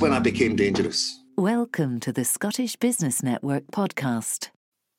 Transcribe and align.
that's 0.00 0.10
when 0.10 0.18
I 0.18 0.22
became 0.22 0.56
dangerous. 0.56 1.20
Welcome 1.36 2.00
to 2.00 2.12
the 2.12 2.24
Scottish 2.24 2.76
Business 2.76 3.22
Network 3.22 3.66
podcast. 3.70 4.48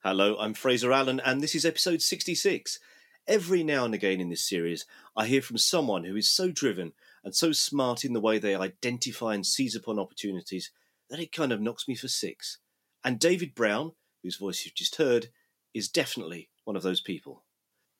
Hello, 0.04 0.38
I'm 0.40 0.54
Fraser 0.54 0.92
Allen, 0.92 1.20
and 1.26 1.42
this 1.42 1.56
is 1.56 1.66
episode 1.66 2.04
66. 2.04 2.80
Every 3.28 3.64
now 3.64 3.86
and 3.86 3.96
again 3.96 4.22
in 4.22 4.30
this 4.30 4.48
series, 4.48 4.86
I 5.16 5.26
hear 5.26 5.42
from 5.42 5.58
someone 5.58 6.04
who 6.04 6.16
is 6.16 6.30
so 6.30 6.52
driven 6.52 6.94
and 7.24 7.36
so 7.36 7.52
smart 7.52 8.06
in 8.06 8.14
the 8.14 8.20
way 8.20 8.38
they 8.38 8.54
identify 8.54 9.34
and 9.34 9.46
seize 9.46 9.76
upon 9.76 9.98
opportunities 9.98 10.72
that 11.10 11.20
it 11.20 11.32
kind 11.32 11.52
of 11.52 11.62
knocks 11.62 11.88
me 11.88 11.96
for 11.96 12.08
six. 12.08 12.60
And 13.04 13.20
David 13.20 13.56
Brown, 13.56 13.94
whose 14.22 14.38
voice 14.38 14.66
you've 14.66 14.76
just 14.76 14.98
heard, 14.98 15.30
is 15.74 15.90
definitely 15.90 16.50
one 16.64 16.76
of 16.76 16.84
those 16.84 17.02
people. 17.02 17.44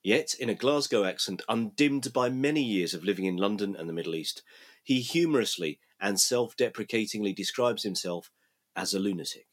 Yet, 0.04 0.34
in 0.38 0.48
a 0.48 0.54
Glasgow 0.54 1.04
accent 1.04 1.42
undimmed 1.48 2.12
by 2.12 2.28
many 2.28 2.62
years 2.62 2.94
of 2.94 3.04
living 3.04 3.24
in 3.24 3.36
London 3.36 3.76
and 3.76 3.88
the 3.88 3.92
Middle 3.92 4.16
East, 4.16 4.42
he 4.82 5.00
humorously 5.00 5.78
and 6.00 6.20
self 6.20 6.56
deprecatingly 6.56 7.32
describes 7.32 7.82
himself 7.82 8.30
as 8.74 8.94
a 8.94 8.98
lunatic. 8.98 9.46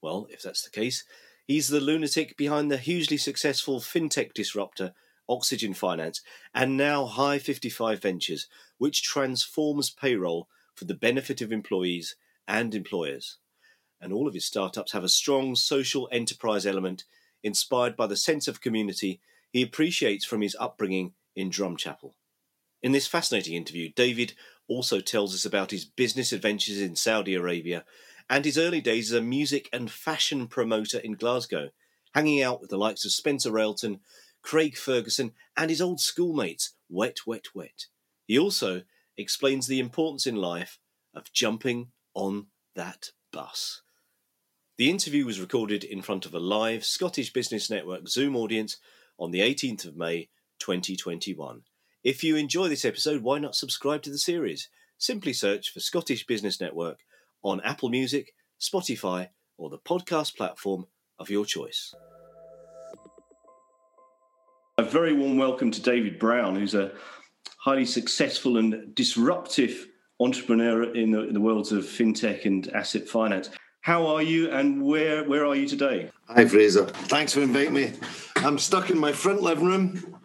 Well, 0.00 0.26
if 0.30 0.42
that's 0.42 0.62
the 0.62 0.70
case, 0.70 1.04
he's 1.46 1.68
the 1.68 1.80
lunatic 1.80 2.36
behind 2.36 2.70
the 2.70 2.78
hugely 2.78 3.16
successful 3.16 3.80
fintech 3.80 4.32
disruptor 4.32 4.94
Oxygen 5.28 5.74
Finance 5.74 6.22
and 6.54 6.76
now 6.76 7.04
High 7.04 7.38
55 7.38 8.00
Ventures, 8.00 8.48
which 8.78 9.02
transforms 9.02 9.90
payroll 9.90 10.48
for 10.74 10.86
the 10.86 10.94
benefit 10.94 11.42
of 11.42 11.52
employees 11.52 12.16
and 12.46 12.74
employers. 12.74 13.38
And 14.00 14.12
all 14.12 14.28
of 14.28 14.34
his 14.34 14.46
startups 14.46 14.92
have 14.92 15.04
a 15.04 15.08
strong 15.08 15.56
social 15.56 16.08
enterprise 16.12 16.64
element 16.64 17.04
inspired 17.42 17.96
by 17.96 18.06
the 18.06 18.16
sense 18.16 18.48
of 18.48 18.60
community 18.60 19.20
he 19.50 19.62
appreciates 19.62 20.24
from 20.24 20.40
his 20.40 20.56
upbringing 20.58 21.14
in 21.34 21.50
Drumchapel. 21.50 22.12
In 22.82 22.92
this 22.92 23.06
fascinating 23.06 23.54
interview, 23.54 23.90
David 23.94 24.34
also 24.68 25.00
tells 25.00 25.34
us 25.34 25.44
about 25.44 25.70
his 25.70 25.84
business 25.84 26.32
adventures 26.32 26.80
in 26.80 26.94
Saudi 26.94 27.34
Arabia 27.34 27.84
and 28.30 28.44
his 28.44 28.58
early 28.58 28.80
days 28.80 29.10
as 29.10 29.18
a 29.18 29.22
music 29.22 29.68
and 29.72 29.90
fashion 29.90 30.46
promoter 30.46 30.98
in 30.98 31.14
Glasgow, 31.14 31.70
hanging 32.14 32.42
out 32.42 32.60
with 32.60 32.70
the 32.70 32.78
likes 32.78 33.04
of 33.04 33.12
Spencer 33.12 33.50
Railton, 33.50 34.00
Craig 34.42 34.76
Ferguson, 34.76 35.32
and 35.56 35.70
his 35.70 35.80
old 35.80 36.00
schoolmates, 36.00 36.74
Wet, 36.88 37.26
Wet, 37.26 37.46
Wet. 37.54 37.86
He 38.26 38.38
also 38.38 38.82
explains 39.16 39.66
the 39.66 39.80
importance 39.80 40.26
in 40.26 40.36
life 40.36 40.78
of 41.14 41.32
jumping 41.32 41.88
on 42.14 42.46
that 42.76 43.10
bus. 43.32 43.82
The 44.76 44.90
interview 44.90 45.26
was 45.26 45.40
recorded 45.40 45.82
in 45.82 46.02
front 46.02 46.24
of 46.24 46.34
a 46.34 46.38
live 46.38 46.84
Scottish 46.84 47.32
Business 47.32 47.68
Network 47.68 48.06
Zoom 48.08 48.36
audience 48.36 48.76
on 49.18 49.32
the 49.32 49.40
18th 49.40 49.86
of 49.86 49.96
May 49.96 50.28
2021. 50.60 51.62
If 52.08 52.24
you 52.24 52.36
enjoy 52.36 52.68
this 52.68 52.86
episode, 52.86 53.22
why 53.22 53.38
not 53.38 53.54
subscribe 53.54 54.00
to 54.04 54.10
the 54.10 54.16
series? 54.16 54.70
Simply 54.96 55.34
search 55.34 55.70
for 55.70 55.80
Scottish 55.80 56.24
Business 56.24 56.58
Network 56.58 57.00
on 57.44 57.60
Apple 57.60 57.90
Music, 57.90 58.32
Spotify, 58.58 59.28
or 59.58 59.68
the 59.68 59.76
podcast 59.76 60.34
platform 60.34 60.86
of 61.18 61.28
your 61.28 61.44
choice. 61.44 61.94
A 64.78 64.84
very 64.84 65.12
warm 65.12 65.36
welcome 65.36 65.70
to 65.70 65.82
David 65.82 66.18
Brown, 66.18 66.56
who's 66.56 66.74
a 66.74 66.92
highly 67.58 67.84
successful 67.84 68.56
and 68.56 68.94
disruptive 68.94 69.88
entrepreneur 70.18 70.84
in 70.94 71.10
the, 71.10 71.28
in 71.28 71.34
the 71.34 71.42
worlds 71.42 71.72
of 71.72 71.84
fintech 71.84 72.46
and 72.46 72.70
asset 72.72 73.06
finance. 73.06 73.50
How 73.82 74.06
are 74.06 74.22
you 74.22 74.50
and 74.50 74.82
where, 74.82 75.24
where 75.24 75.44
are 75.44 75.54
you 75.54 75.68
today? 75.68 76.10
Hi, 76.28 76.46
Fraser. 76.46 76.86
Thanks 76.86 77.34
for 77.34 77.42
inviting 77.42 77.74
me. 77.74 77.92
I'm 78.36 78.56
stuck 78.56 78.88
in 78.88 78.98
my 78.98 79.12
front 79.12 79.42
living 79.42 79.66
room 79.66 80.16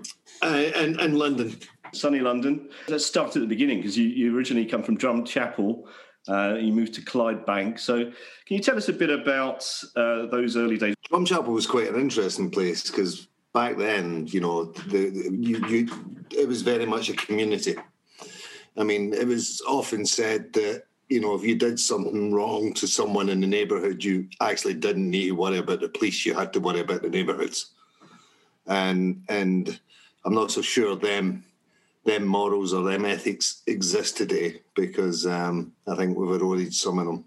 uh, 0.42 0.64
in, 0.78 0.98
in 0.98 1.16
London. 1.16 1.58
Sunny 1.94 2.20
London. 2.20 2.70
Let's 2.88 3.06
start 3.06 3.36
at 3.36 3.42
the 3.42 3.48
beginning 3.48 3.78
because 3.78 3.98
you, 3.98 4.08
you 4.08 4.36
originally 4.36 4.66
come 4.66 4.84
from 4.84 4.98
Drumchapel. 4.98 5.84
Uh, 6.28 6.56
you 6.60 6.72
moved 6.72 6.94
to 6.94 7.02
Clydebank. 7.02 7.80
So, 7.80 8.06
can 8.06 8.14
you 8.58 8.60
tell 8.60 8.78
us 8.78 8.88
a 8.88 8.94
bit 8.94 9.10
about 9.10 9.70
uh, 9.96 10.28
those 10.28 10.56
early 10.56 10.78
days? 10.78 10.96
Drumchapel 11.12 11.48
was 11.48 11.68
quite 11.68 11.90
an 11.90 12.00
interesting 12.00 12.50
place 12.50 12.90
because 12.90 13.28
back 13.54 13.78
then, 13.78 14.28
you 14.28 14.40
know, 14.40 14.66
the, 14.66 15.10
the, 15.10 15.30
you, 15.38 15.68
you, 15.68 15.90
it 16.32 16.48
was 16.48 16.62
very 16.62 16.86
much 16.86 17.10
a 17.10 17.14
community. 17.14 17.76
I 18.78 18.84
mean, 18.84 19.14
it 19.14 19.28
was 19.28 19.62
often 19.68 20.06
said 20.06 20.54
that 20.54 20.86
you 21.10 21.20
know, 21.20 21.36
if 21.36 21.44
you 21.44 21.56
did 21.56 21.80
something 21.80 22.34
wrong 22.34 22.74
to 22.74 22.88
someone 22.88 23.30
in 23.30 23.42
the 23.42 23.46
neighbourhood, 23.46 24.04
you 24.04 24.28
actually 24.42 24.74
didn't 24.74 25.10
need 25.10 25.28
to 25.28 25.32
worry 25.34 25.60
about 25.60 25.82
the 25.82 25.90
police. 25.90 26.26
You 26.26 26.34
had 26.34 26.52
to 26.54 26.60
worry 26.60 26.80
about 26.80 27.04
the 27.04 27.10
neighbourhoods, 27.10 27.72
and 28.66 29.24
and 29.30 29.80
I'm 30.26 30.34
not 30.34 30.52
so 30.52 30.62
sure 30.62 30.96
them 30.96 31.46
them 32.06 32.26
morals 32.26 32.74
or 32.74 32.84
them 32.84 33.06
ethics 33.06 33.62
exist 33.68 34.18
today 34.18 34.62
because 34.76 35.26
um, 35.26 35.74
I 35.88 35.96
think 35.96 36.18
we've 36.18 36.42
eroded 36.42 36.74
some 36.74 37.00
of 37.00 37.06
them. 37.06 37.26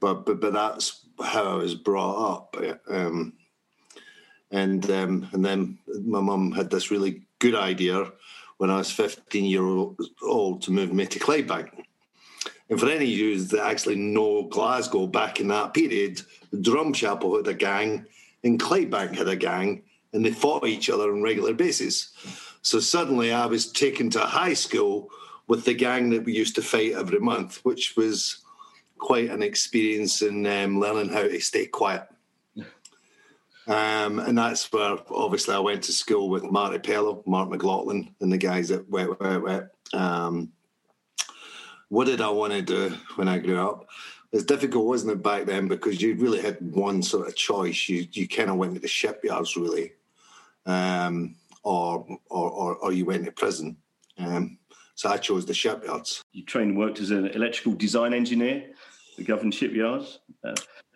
But 0.00 0.26
but 0.26 0.40
but 0.40 0.52
that's 0.52 1.06
how 1.22 1.44
I 1.44 1.54
was 1.54 1.74
brought 1.74 2.34
up, 2.34 2.56
um, 2.88 3.32
and 4.50 4.90
um, 4.90 5.28
and 5.32 5.44
then 5.44 5.78
my 6.04 6.20
mum 6.20 6.52
had 6.52 6.70
this 6.70 6.90
really 6.90 7.22
good 7.38 7.54
idea 7.54 8.12
when 8.58 8.70
I 8.70 8.78
was 8.78 8.90
15 8.90 9.44
years 9.44 9.94
old 10.22 10.62
to 10.62 10.70
move 10.70 10.92
me 10.92 11.06
to 11.06 11.18
Clydebank 11.18 11.86
and 12.68 12.80
for 12.80 12.88
any 12.88 13.04
of 13.04 13.10
you 13.10 13.40
that 13.40 13.64
actually 13.64 13.96
know 13.96 14.44
Glasgow 14.44 15.06
back 15.06 15.40
in 15.40 15.48
that 15.48 15.72
period, 15.72 16.22
Drumchapel 16.52 17.36
had 17.36 17.46
a 17.46 17.54
gang 17.54 18.06
and 18.42 18.60
Clydebank 18.60 19.16
had 19.16 19.28
a 19.28 19.36
gang, 19.36 19.82
and 20.12 20.24
they 20.24 20.30
fought 20.30 20.66
each 20.66 20.90
other 20.90 21.12
on 21.12 21.18
a 21.18 21.22
regular 21.22 21.52
basis. 21.52 22.12
So 22.62 22.80
suddenly 22.80 23.32
I 23.32 23.46
was 23.46 23.70
taken 23.70 24.10
to 24.10 24.20
high 24.20 24.54
school 24.54 25.10
with 25.48 25.64
the 25.64 25.74
gang 25.74 26.10
that 26.10 26.24
we 26.24 26.32
used 26.32 26.56
to 26.56 26.62
fight 26.62 26.92
every 26.92 27.20
month, 27.20 27.60
which 27.64 27.94
was 27.96 28.38
quite 28.98 29.30
an 29.30 29.42
experience 29.42 30.22
in 30.22 30.46
um, 30.46 30.80
learning 30.80 31.12
how 31.12 31.22
to 31.22 31.40
stay 31.40 31.66
quiet. 31.66 32.08
Um, 33.68 34.20
and 34.20 34.38
that's 34.38 34.72
where 34.72 34.96
obviously 35.10 35.54
I 35.54 35.58
went 35.58 35.82
to 35.84 35.92
school 35.92 36.28
with 36.28 36.44
Marti 36.44 36.78
Pellow, 36.78 37.22
Mark 37.26 37.50
McLaughlin, 37.50 38.14
and 38.20 38.32
the 38.32 38.38
guys 38.38 38.70
at 38.70 38.88
Wet 38.88 39.18
Wet 39.20 39.42
Wet. 39.42 39.68
Um, 39.92 40.52
what 41.88 42.06
did 42.06 42.20
I 42.20 42.30
want 42.30 42.52
to 42.52 42.62
do 42.62 42.96
when 43.16 43.28
I 43.28 43.38
grew 43.38 43.60
up? 43.60 43.88
It's 44.32 44.44
difficult, 44.44 44.86
wasn't 44.86 45.12
it, 45.12 45.22
back 45.22 45.46
then? 45.46 45.66
Because 45.66 46.00
you 46.00 46.14
really 46.14 46.40
had 46.40 46.58
one 46.60 47.02
sort 47.02 47.26
of 47.26 47.34
choice. 47.34 47.88
You 47.88 48.06
you 48.12 48.28
kind 48.28 48.50
of 48.50 48.56
went 48.56 48.74
to 48.74 48.80
the 48.80 48.88
shipyards, 48.88 49.56
really, 49.56 49.92
um, 50.64 51.34
or, 51.66 52.06
or, 52.30 52.50
or 52.50 52.76
or 52.76 52.92
you 52.92 53.04
went 53.04 53.24
to 53.24 53.32
prison. 53.32 53.76
Um, 54.18 54.58
so 54.94 55.10
I 55.10 55.16
chose 55.16 55.44
the 55.44 55.52
shipyards. 55.52 56.22
You 56.32 56.44
trained 56.44 56.70
and 56.70 56.78
worked 56.78 57.00
as 57.00 57.10
an 57.10 57.26
electrical 57.26 57.74
design 57.74 58.14
engineer, 58.14 58.70
the 59.16 59.24
government 59.24 59.54
shipyards. 59.54 60.20
Uh, 60.44 60.54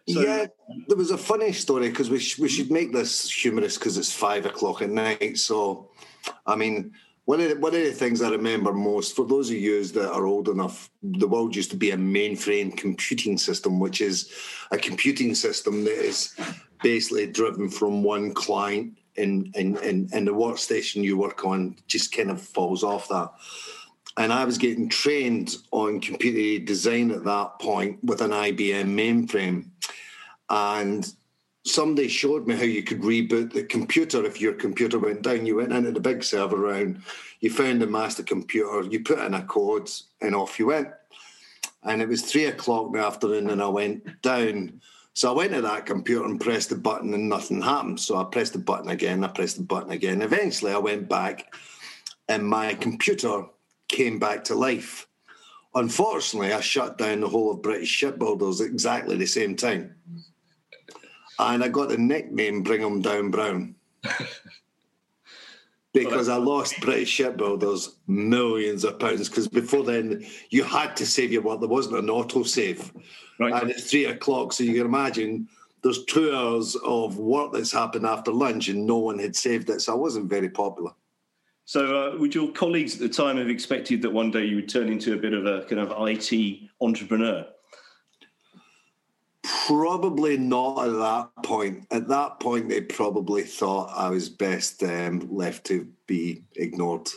so, 0.09 0.21
yeah, 0.21 0.47
there 0.87 0.97
was 0.97 1.11
a 1.11 1.19
funny 1.19 1.53
story 1.53 1.89
because 1.91 2.09
we 2.09 2.21
sh- 2.21 2.39
we 2.39 2.49
should 2.49 2.71
make 2.71 2.93
this 2.93 3.31
humorous 3.31 3.77
because 3.77 3.99
it's 3.99 4.13
five 4.13 4.47
o'clock 4.47 4.81
at 4.81 4.91
night. 4.91 5.39
So, 5.39 5.91
I 6.47 6.55
mean, 6.55 6.93
one 7.25 7.41
of, 7.41 7.49
the, 7.49 7.57
one 7.57 7.75
of 7.75 7.83
the 7.83 7.93
things 7.93 8.23
I 8.23 8.31
remember 8.31 8.73
most, 8.73 9.15
for 9.15 9.27
those 9.27 9.51
of 9.51 9.57
you 9.57 9.85
that 9.85 10.11
are 10.11 10.27
old 10.27 10.49
enough, 10.49 10.89
the 11.03 11.29
world 11.29 11.55
used 11.55 11.71
to 11.73 11.77
be 11.77 11.91
a 11.91 11.97
mainframe 11.97 12.77
computing 12.77 13.39
system, 13.39 13.79
which 13.81 14.01
is 14.01 14.33
a 14.71 14.79
computing 14.79 15.35
system 15.35 15.85
that 15.85 15.99
is 15.99 16.35
basically 16.83 17.27
driven 17.27 17.69
from 17.69 18.03
one 18.03 18.33
client 18.33 18.97
and, 19.21 19.55
and, 19.57 19.77
and, 19.79 20.13
and 20.13 20.27
the 20.27 20.33
workstation 20.33 21.05
you 21.05 21.17
work 21.17 21.45
on 21.45 21.77
just 21.87 22.15
kind 22.15 22.31
of 22.31 22.41
falls 22.41 22.83
off 22.83 23.09
that. 23.09 23.31
And 24.17 24.33
I 24.33 24.45
was 24.45 24.59
getting 24.59 24.89
trained 24.89 25.57
on 25.71 26.01
computer 26.01 26.65
design 26.65 27.11
at 27.11 27.25
that 27.25 27.59
point 27.61 28.03
with 28.03 28.21
an 28.21 28.33
IBM 28.33 28.87
mainframe. 28.87 29.67
And 30.49 31.11
somebody 31.65 32.09
showed 32.09 32.47
me 32.47 32.57
how 32.57 32.65
you 32.65 32.83
could 32.83 33.03
reboot 33.03 33.53
the 33.53 33.65
computer 33.65 34.25
if 34.25 34.41
your 34.41 34.55
computer 34.55 34.99
went 34.99 35.23
down. 35.23 35.47
You 35.47 35.57
went 35.57 35.73
into 35.73 35.93
the 35.93 36.01
big 36.01 36.25
server 36.25 36.57
room, 36.57 37.03
you 37.41 37.51
found 37.51 37.81
the 37.81 37.87
master 37.87 38.23
computer, 38.23 38.83
you 38.83 39.01
put 39.01 39.21
in 39.21 39.35
a 39.35 39.43
code, 39.43 39.91
and 40.21 40.35
off 40.35 40.59
you 40.59 40.67
went. 40.67 40.89
And 41.83 42.03
it 42.03 42.09
was 42.09 42.23
three 42.23 42.47
o'clock 42.47 42.89
in 42.89 42.93
the 42.93 43.07
afternoon, 43.07 43.51
and 43.51 43.63
I 43.63 43.69
went 43.69 44.23
down. 44.23 44.81
So 45.15 45.31
I 45.31 45.37
went 45.37 45.53
to 45.53 45.61
that 45.63 45.87
computer 45.87 46.25
and 46.25 46.41
pressed 46.41 46.71
the 46.71 46.77
button, 46.77 47.15
and 47.15 47.29
nothing 47.29 47.61
happened. 47.61 48.01
So 48.01 48.17
I 48.17 48.25
pressed 48.25 48.53
the 48.53 48.59
button 48.59 48.91
again, 48.91 49.25
I 49.25 49.29
pressed 49.29 49.57
the 49.57 49.65
button 49.65 49.91
again. 49.91 50.23
Eventually, 50.23 50.73
I 50.73 50.79
went 50.79 51.09
back, 51.09 51.55
and 52.29 52.47
my 52.47 52.75
computer 52.75 53.45
came 53.89 54.19
back 54.19 54.45
to 54.45 54.55
life. 54.55 55.07
Unfortunately, 55.75 56.53
I 56.53 56.61
shut 56.61 56.99
down 56.99 57.21
the 57.21 57.29
whole 57.29 57.53
of 57.53 57.63
British 57.63 57.89
shipbuilders 57.89 58.61
exactly 58.61 59.17
the 59.17 59.27
same 59.27 59.57
time 59.57 59.95
and 61.41 61.65
I 61.65 61.69
got 61.69 61.89
the 61.89 61.99
nickname 61.99 62.63
Bring 62.63 62.83
'em 62.83 63.01
Down 63.01 63.31
Brown. 63.31 63.75
because 65.93 66.29
I 66.29 66.37
lost 66.37 66.81
British 66.81 67.09
shipbuilders 67.09 67.97
millions 68.07 68.85
of 68.85 68.99
pounds. 68.99 69.29
Because 69.29 69.49
before 69.49 69.83
then, 69.83 70.25
you 70.51 70.63
had 70.63 70.97
to 70.97 71.07
save 71.07 71.33
your 71.33 71.43
work. 71.43 71.61
There 71.61 71.69
wasn't 71.69 71.99
an 71.99 72.11
auto 72.11 72.43
save, 72.43 72.93
right. 73.39 73.61
and 73.61 73.71
it's 73.71 73.91
three 73.91 74.07
o'clock. 74.07 74.53
So 74.53 74.65
you 74.65 74.75
can 74.75 74.87
imagine 74.87 75.49
there's 75.83 76.05
two 76.05 76.35
hours 76.35 76.77
of 76.85 77.19
work 77.19 77.53
that's 77.53 77.73
happened 77.73 78.07
after 78.07 78.33
lunch, 78.33 78.69
and 78.69 78.87
no 78.87 78.99
one 78.99 79.19
had 79.19 79.35
saved 79.35 79.71
it. 79.71 79.81
So 79.81 79.93
I 79.93 79.97
wasn't 79.97 80.31
very 80.31 80.49
popular. 80.49 80.93
So, 81.65 82.15
uh, 82.15 82.19
would 82.19 82.35
your 82.35 82.51
colleagues 82.51 82.95
at 82.95 83.01
the 83.01 83.09
time 83.09 83.37
have 83.37 83.49
expected 83.49 84.03
that 84.03 84.11
one 84.11 84.33
day 84.33 84.45
you 84.45 84.57
would 84.57 84.69
turn 84.69 84.89
into 84.89 85.15
a 85.15 85.17
bit 85.17 85.33
of 85.33 85.47
a 85.47 85.65
kind 85.67 85.81
of 85.81 85.93
IT 86.09 86.69
entrepreneur? 86.81 87.47
Probably 89.67 90.37
not 90.37 90.87
at 90.87 90.93
that 90.93 91.43
point. 91.43 91.87
At 91.91 92.09
that 92.09 92.41
point, 92.41 92.69
they 92.69 92.81
probably 92.81 93.43
thought 93.43 93.93
I 93.97 94.11
was 94.11 94.29
best 94.29 94.83
um, 94.83 95.29
left 95.31 95.67
to 95.67 95.89
be 96.07 96.45
ignored. 96.57 97.09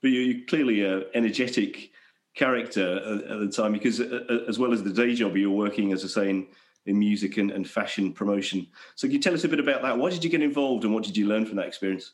But 0.00 0.08
you're 0.08 0.44
clearly 0.46 0.84
an 0.84 1.04
energetic 1.14 1.90
character 2.34 2.96
at, 3.28 3.38
the 3.40 3.48
time 3.48 3.72
because, 3.72 4.00
uh, 4.00 4.24
uh, 4.28 4.38
as 4.48 4.58
well 4.58 4.72
as 4.72 4.82
the 4.82 4.92
day 4.92 5.14
job, 5.14 5.36
you're 5.36 5.50
working, 5.50 5.92
as 5.92 6.04
I 6.04 6.08
say, 6.08 6.30
in, 6.30 6.46
in 6.86 6.98
music 6.98 7.36
and, 7.36 7.50
and 7.50 7.68
fashion 7.68 8.12
promotion. 8.12 8.66
So, 8.96 9.06
can 9.06 9.12
you 9.12 9.20
tell 9.20 9.34
us 9.34 9.44
a 9.44 9.48
bit 9.48 9.60
about 9.60 9.82
that? 9.82 9.96
Why 9.96 10.10
did 10.10 10.24
you 10.24 10.30
get 10.30 10.42
involved 10.42 10.84
and 10.84 10.94
what 10.94 11.04
did 11.04 11.16
you 11.16 11.26
learn 11.26 11.46
from 11.46 11.56
that 11.56 11.66
experience? 11.66 12.12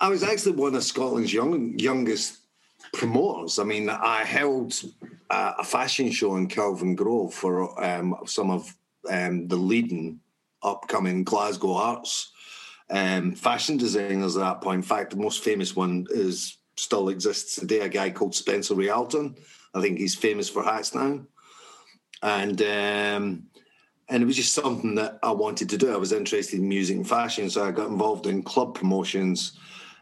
I 0.00 0.08
was 0.08 0.22
actually 0.22 0.56
one 0.56 0.74
of 0.74 0.82
Scotland's 0.82 1.32
young, 1.32 1.78
youngest 1.78 2.40
promoters. 2.92 3.58
I 3.58 3.64
mean, 3.64 3.88
I 3.88 4.24
held 4.24 4.74
uh, 5.30 5.54
a 5.58 5.64
fashion 5.64 6.10
show 6.10 6.36
in 6.36 6.48
Kelvingrove 6.48 7.32
for 7.32 7.82
um, 7.82 8.16
some 8.26 8.50
of 8.50 8.74
um, 9.08 9.48
the 9.48 9.56
leading 9.56 10.20
upcoming 10.62 11.24
Glasgow 11.24 11.74
arts 11.74 12.32
um, 12.90 13.34
fashion 13.34 13.76
designers 13.76 14.36
at 14.36 14.40
that 14.40 14.60
point. 14.60 14.76
In 14.76 14.82
fact, 14.82 15.10
the 15.10 15.16
most 15.16 15.42
famous 15.42 15.74
one 15.74 16.06
is 16.10 16.58
still 16.76 17.08
exists 17.08 17.56
today. 17.56 17.80
A 17.80 17.88
guy 17.88 18.10
called 18.10 18.34
Spencer 18.34 18.74
Rialton. 18.74 19.36
I 19.74 19.80
think 19.80 19.98
he's 19.98 20.14
famous 20.14 20.48
for 20.48 20.62
hats 20.62 20.94
now, 20.94 21.20
and 22.22 22.62
um, 22.62 23.46
and 24.08 24.22
it 24.22 24.26
was 24.26 24.36
just 24.36 24.54
something 24.54 24.94
that 24.94 25.18
I 25.22 25.32
wanted 25.32 25.68
to 25.70 25.76
do. 25.76 25.92
I 25.92 25.96
was 25.96 26.12
interested 26.12 26.60
in 26.60 26.68
music 26.68 26.96
and 26.96 27.08
fashion, 27.08 27.50
so 27.50 27.64
I 27.64 27.72
got 27.72 27.88
involved 27.88 28.26
in 28.26 28.42
club 28.42 28.74
promotions 28.74 29.58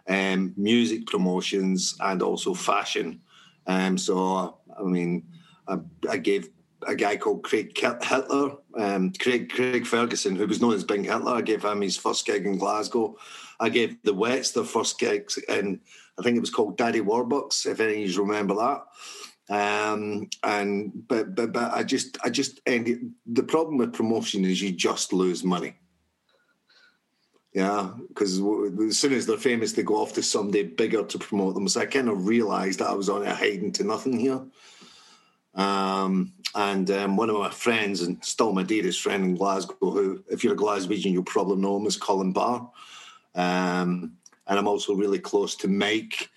um, 0.08 0.54
music 0.56 1.06
promotions, 1.06 1.96
and 2.00 2.22
also 2.22 2.54
fashion. 2.54 3.20
Um, 3.66 3.96
so, 3.96 4.58
I 4.78 4.82
mean, 4.82 5.24
I, 5.66 5.78
I, 6.08 6.18
gave 6.18 6.50
a 6.86 6.94
guy 6.94 7.16
called 7.16 7.42
Craig 7.42 7.76
Hitler, 7.78 8.56
um, 8.78 9.12
Craig 9.18 9.50
Craig 9.50 9.86
Ferguson, 9.86 10.36
who 10.36 10.46
was 10.46 10.60
known 10.60 10.74
as 10.74 10.84
Bing 10.84 11.04
Hitler. 11.04 11.32
I 11.32 11.40
gave 11.40 11.64
him 11.64 11.80
his 11.80 11.96
first 11.96 12.26
gig 12.26 12.46
in 12.46 12.58
Glasgow. 12.58 13.16
I 13.58 13.70
gave 13.70 14.02
the 14.02 14.12
Wets 14.12 14.50
their 14.50 14.64
first 14.64 14.98
gigs, 14.98 15.38
and 15.48 15.80
I 16.18 16.22
think 16.22 16.36
it 16.36 16.40
was 16.40 16.50
called 16.50 16.76
Daddy 16.76 17.00
Warbucks, 17.00 17.66
if 17.66 17.80
any 17.80 18.04
of 18.04 18.10
you 18.10 18.22
remember 18.22 18.54
that. 18.56 18.82
Um, 19.50 20.28
and 20.42 20.92
but 21.06 21.34
but 21.34 21.52
but 21.52 21.72
I 21.74 21.82
just 21.82 22.18
I 22.24 22.30
just 22.30 22.60
ended. 22.66 23.12
The 23.26 23.42
problem 23.42 23.76
with 23.76 23.92
promotion 23.92 24.44
is 24.44 24.60
you 24.60 24.72
just 24.72 25.12
lose 25.12 25.44
money. 25.44 25.74
Yeah, 27.54 27.90
because 28.08 28.40
as 28.40 28.98
soon 28.98 29.12
as 29.12 29.26
they're 29.26 29.36
famous, 29.36 29.72
they 29.72 29.84
go 29.84 30.02
off 30.02 30.12
to 30.14 30.22
somebody 30.24 30.64
bigger 30.64 31.04
to 31.04 31.18
promote 31.20 31.54
them. 31.54 31.68
So 31.68 31.80
I 31.80 31.86
kind 31.86 32.08
of 32.08 32.26
realised 32.26 32.80
that 32.80 32.90
I 32.90 32.94
was 32.94 33.08
on 33.08 33.24
a 33.24 33.32
hiding 33.32 33.70
to 33.72 33.84
nothing 33.84 34.18
here. 34.18 34.40
Um, 35.54 36.32
and 36.56 36.90
um, 36.90 37.16
one 37.16 37.30
of 37.30 37.38
my 37.38 37.50
friends, 37.50 38.02
and 38.02 38.22
still 38.24 38.52
my 38.52 38.64
dearest 38.64 39.00
friend 39.00 39.24
in 39.24 39.36
Glasgow, 39.36 39.76
who, 39.80 40.24
if 40.28 40.42
you're 40.42 40.54
a 40.54 40.56
Glaswegian, 40.56 41.12
you'll 41.12 41.22
probably 41.22 41.62
know 41.62 41.76
him, 41.76 41.86
is 41.86 41.96
Colin 41.96 42.32
Barr. 42.32 42.68
Um, 43.36 44.16
and 44.48 44.58
I'm 44.58 44.68
also 44.68 44.94
really 44.94 45.20
close 45.20 45.54
to 45.56 45.68
Mike, 45.68 46.30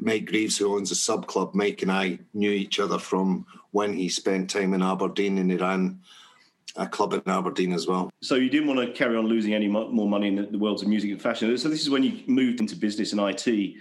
Mike 0.00 0.26
Greaves, 0.26 0.58
who 0.58 0.76
owns 0.76 0.90
a 0.90 0.94
sub 0.94 1.26
club. 1.26 1.54
Mike 1.54 1.80
and 1.80 1.90
I 1.90 2.18
knew 2.34 2.50
each 2.50 2.80
other 2.80 2.98
from 2.98 3.46
when 3.70 3.94
he 3.94 4.10
spent 4.10 4.50
time 4.50 4.74
in 4.74 4.82
Aberdeen 4.82 5.38
and 5.38 5.50
he 5.50 5.56
ran 5.56 6.00
a 6.76 6.86
club 6.86 7.12
in 7.12 7.22
Aberdeen 7.26 7.72
as 7.72 7.86
well. 7.86 8.10
So 8.22 8.34
you 8.34 8.50
didn't 8.50 8.68
want 8.68 8.80
to 8.80 8.92
carry 8.92 9.16
on 9.16 9.26
losing 9.26 9.54
any 9.54 9.68
more 9.68 10.08
money 10.08 10.28
in 10.28 10.50
the 10.50 10.58
worlds 10.58 10.82
of 10.82 10.88
music 10.88 11.10
and 11.10 11.20
fashion. 11.20 11.56
So 11.58 11.68
this 11.68 11.80
is 11.80 11.90
when 11.90 12.02
you 12.02 12.22
moved 12.26 12.60
into 12.60 12.76
business 12.76 13.12
and 13.12 13.20
IT, 13.20 13.74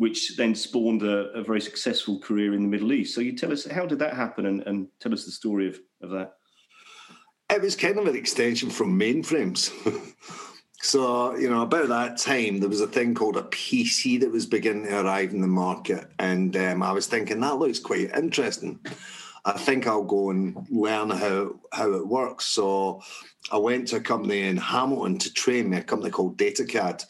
which 0.00 0.36
then 0.36 0.54
spawned 0.54 1.02
a, 1.02 1.30
a 1.32 1.42
very 1.42 1.60
successful 1.60 2.18
career 2.18 2.54
in 2.54 2.62
the 2.62 2.68
Middle 2.68 2.92
East. 2.92 3.14
So 3.14 3.20
you 3.20 3.36
tell 3.36 3.52
us 3.52 3.66
how 3.66 3.84
did 3.84 3.98
that 3.98 4.14
happen, 4.14 4.46
and, 4.46 4.62
and 4.62 4.88
tell 4.98 5.12
us 5.12 5.24
the 5.24 5.30
story 5.30 5.68
of, 5.68 5.78
of 6.02 6.10
that. 6.10 6.32
It 7.50 7.60
was 7.60 7.76
kind 7.76 7.98
of 7.98 8.06
an 8.06 8.16
extension 8.16 8.70
from 8.70 8.98
mainframes. 8.98 9.70
so 10.80 11.36
you 11.36 11.50
know, 11.50 11.62
about 11.62 11.88
that 11.88 12.16
time, 12.16 12.60
there 12.60 12.68
was 12.68 12.80
a 12.80 12.86
thing 12.86 13.14
called 13.14 13.36
a 13.36 13.42
PC 13.42 14.20
that 14.20 14.32
was 14.32 14.46
beginning 14.46 14.86
to 14.86 15.00
arrive 15.00 15.32
in 15.32 15.42
the 15.42 15.46
market, 15.46 16.10
and 16.18 16.56
um, 16.56 16.82
I 16.82 16.92
was 16.92 17.06
thinking 17.06 17.40
that 17.40 17.58
looks 17.58 17.78
quite 17.78 18.16
interesting. 18.16 18.80
I 19.44 19.52
think 19.52 19.86
I'll 19.86 20.04
go 20.04 20.30
and 20.30 20.66
learn 20.70 21.10
how 21.10 21.58
how 21.72 21.92
it 21.92 22.06
works. 22.06 22.46
So 22.46 23.02
I 23.50 23.56
went 23.56 23.88
to 23.88 23.96
a 23.96 24.00
company 24.00 24.42
in 24.42 24.56
Hamilton 24.56 25.18
to 25.18 25.32
train 25.32 25.70
me, 25.70 25.78
a 25.78 25.82
company 25.82 26.10
called 26.10 26.36
DataCAD, 26.36 27.04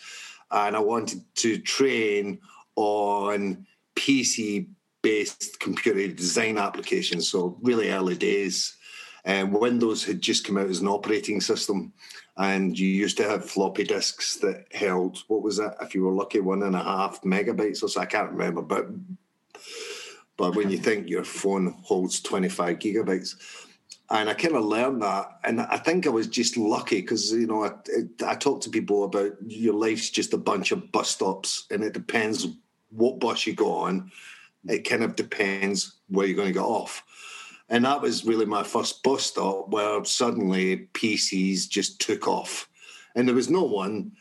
and 0.50 0.76
I 0.76 0.80
wanted 0.80 1.22
to 1.36 1.58
train 1.58 2.40
on 2.76 3.66
PC 3.96 4.68
based 5.02 5.58
computer 5.60 6.06
design 6.08 6.58
applications. 6.58 7.28
So 7.28 7.58
really 7.62 7.90
early 7.90 8.16
days. 8.16 8.76
And 9.24 9.52
Windows 9.52 10.02
had 10.02 10.22
just 10.22 10.46
come 10.46 10.56
out 10.56 10.70
as 10.70 10.80
an 10.80 10.88
operating 10.88 11.42
system, 11.42 11.92
and 12.38 12.78
you 12.78 12.88
used 12.88 13.18
to 13.18 13.28
have 13.28 13.44
floppy 13.44 13.84
disks 13.84 14.36
that 14.36 14.64
held 14.72 15.18
what 15.28 15.42
was 15.42 15.58
that? 15.58 15.76
If 15.82 15.94
you 15.94 16.04
were 16.04 16.12
lucky, 16.12 16.40
one 16.40 16.62
and 16.62 16.74
a 16.74 16.82
half 16.82 17.20
megabytes 17.20 17.82
or 17.82 17.88
so. 17.88 18.00
I 18.00 18.06
can't 18.06 18.30
remember, 18.30 18.62
but 18.62 18.86
but 20.40 20.56
when 20.56 20.70
you 20.70 20.78
think 20.78 21.08
your 21.08 21.22
phone 21.22 21.74
holds 21.82 22.20
25 22.20 22.78
gigabytes, 22.78 23.36
and 24.08 24.30
I 24.30 24.34
kind 24.34 24.56
of 24.56 24.64
learned 24.64 25.02
that, 25.02 25.38
and 25.44 25.60
I 25.60 25.76
think 25.76 26.06
I 26.06 26.10
was 26.10 26.26
just 26.26 26.56
lucky 26.56 27.02
because 27.02 27.30
you 27.30 27.46
know 27.46 27.64
I, 27.64 27.72
I 28.26 28.34
talk 28.36 28.62
to 28.62 28.70
people 28.70 29.04
about 29.04 29.32
your 29.46 29.74
life's 29.74 30.08
just 30.08 30.32
a 30.32 30.38
bunch 30.38 30.72
of 30.72 30.90
bus 30.92 31.10
stops, 31.10 31.66
and 31.70 31.84
it 31.84 31.92
depends 31.92 32.46
what 32.90 33.20
bus 33.20 33.46
you 33.46 33.54
go 33.54 33.70
on. 33.70 34.10
It 34.66 34.88
kind 34.88 35.04
of 35.04 35.14
depends 35.14 36.00
where 36.08 36.26
you're 36.26 36.36
going 36.36 36.48
to 36.48 36.54
get 36.54 36.64
off. 36.64 37.04
And 37.68 37.84
that 37.84 38.00
was 38.00 38.24
really 38.24 38.46
my 38.46 38.62
first 38.62 39.02
bus 39.02 39.24
stop 39.24 39.68
where 39.68 40.04
suddenly 40.04 40.88
PCs 40.94 41.68
just 41.68 42.00
took 42.00 42.26
off. 42.26 42.68
And 43.14 43.28
there 43.28 43.34
was 43.34 43.48
no 43.48 43.62
one 43.62 44.12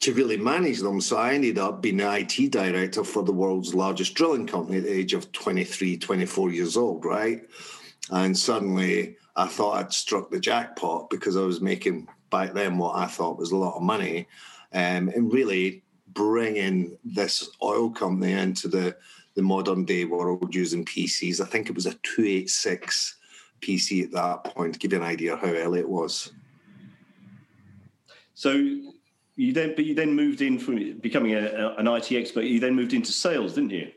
to 0.00 0.14
really 0.14 0.38
manage 0.38 0.78
them. 0.80 1.00
So 1.00 1.18
I 1.18 1.34
ended 1.34 1.58
up 1.58 1.82
being 1.82 1.98
the 1.98 2.14
IT 2.14 2.50
director 2.50 3.04
for 3.04 3.22
the 3.22 3.32
world's 3.32 3.74
largest 3.74 4.14
drilling 4.14 4.46
company 4.46 4.78
at 4.78 4.84
the 4.84 4.92
age 4.92 5.12
of 5.12 5.30
23, 5.32 5.98
24 5.98 6.50
years 6.50 6.76
old, 6.76 7.04
right? 7.04 7.42
And 8.10 8.36
suddenly 8.36 9.16
I 9.36 9.46
thought 9.46 9.76
I'd 9.76 9.92
struck 9.92 10.30
the 10.30 10.40
jackpot 10.40 11.10
because 11.10 11.36
I 11.36 11.42
was 11.42 11.60
making 11.60 12.08
back 12.30 12.54
then 12.54 12.78
what 12.78 12.96
I 12.96 13.06
thought 13.06 13.38
was 13.38 13.50
a 13.50 13.56
lot 13.56 13.76
of 13.76 13.82
money 13.82 14.26
um, 14.72 15.08
and 15.08 15.32
really 15.32 15.82
bringing 16.08 16.96
this 17.04 17.50
oil 17.62 17.90
company 17.90 18.32
into 18.32 18.68
the, 18.68 18.96
the 19.34 19.42
modern 19.42 19.84
day 19.84 20.06
world 20.06 20.54
using 20.54 20.84
PCs. 20.84 21.40
I 21.40 21.44
think 21.44 21.68
it 21.68 21.74
was 21.74 21.86
a 21.86 21.94
286 21.94 23.16
PC 23.60 24.04
at 24.04 24.12
that 24.12 24.44
point, 24.44 24.72
to 24.72 24.78
give 24.78 24.92
you 24.92 24.98
an 24.98 25.04
idea 25.04 25.36
how 25.36 25.48
early 25.48 25.80
it 25.80 25.88
was. 25.88 26.32
So 28.34 28.92
you 29.40 29.54
then 29.54 29.74
but 29.74 29.86
you 29.86 29.94
then 29.94 30.14
moved 30.14 30.42
in 30.42 30.58
from 30.58 30.98
becoming 30.98 31.34
a, 31.34 31.74
an 31.78 31.86
IT 31.88 32.12
expert. 32.12 32.42
You 32.42 32.60
then 32.60 32.74
moved 32.74 32.92
into 32.92 33.10
sales, 33.10 33.54
didn't 33.54 33.70
you? 33.70 33.90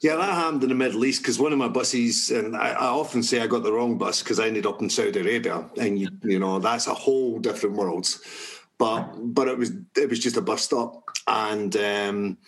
Yeah, 0.00 0.16
that 0.16 0.34
happened 0.34 0.62
in 0.62 0.68
the 0.68 0.74
Middle 0.74 1.04
East 1.04 1.22
because 1.22 1.38
one 1.38 1.52
of 1.52 1.58
my 1.58 1.68
buses, 1.68 2.30
and 2.30 2.54
I, 2.56 2.68
I 2.70 2.86
often 2.86 3.22
say 3.22 3.40
I 3.40 3.48
got 3.48 3.64
the 3.64 3.72
wrong 3.72 3.98
bus 3.98 4.22
because 4.22 4.38
I 4.38 4.46
ended 4.46 4.66
up 4.66 4.80
in 4.80 4.88
Saudi 4.88 5.18
Arabia, 5.18 5.68
and 5.78 5.98
you, 5.98 6.08
you 6.22 6.38
know 6.38 6.60
that's 6.60 6.86
a 6.86 6.94
whole 6.94 7.40
different 7.40 7.74
world. 7.74 8.06
But 8.78 9.14
but 9.16 9.48
it 9.48 9.58
was 9.58 9.72
it 9.96 10.08
was 10.08 10.20
just 10.20 10.36
a 10.36 10.42
bus 10.42 10.62
stop, 10.62 11.10
and 11.26 11.74
um, 11.76 12.38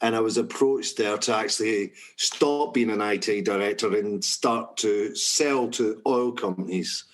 and 0.00 0.14
I 0.14 0.20
was 0.20 0.38
approached 0.38 0.96
there 0.96 1.18
to 1.18 1.34
actually 1.34 1.92
stop 2.16 2.74
being 2.74 2.90
an 2.90 3.00
IT 3.00 3.44
director 3.44 3.96
and 3.96 4.22
start 4.22 4.76
to 4.78 5.12
sell 5.16 5.68
to 5.70 6.00
oil 6.06 6.30
companies. 6.30 7.04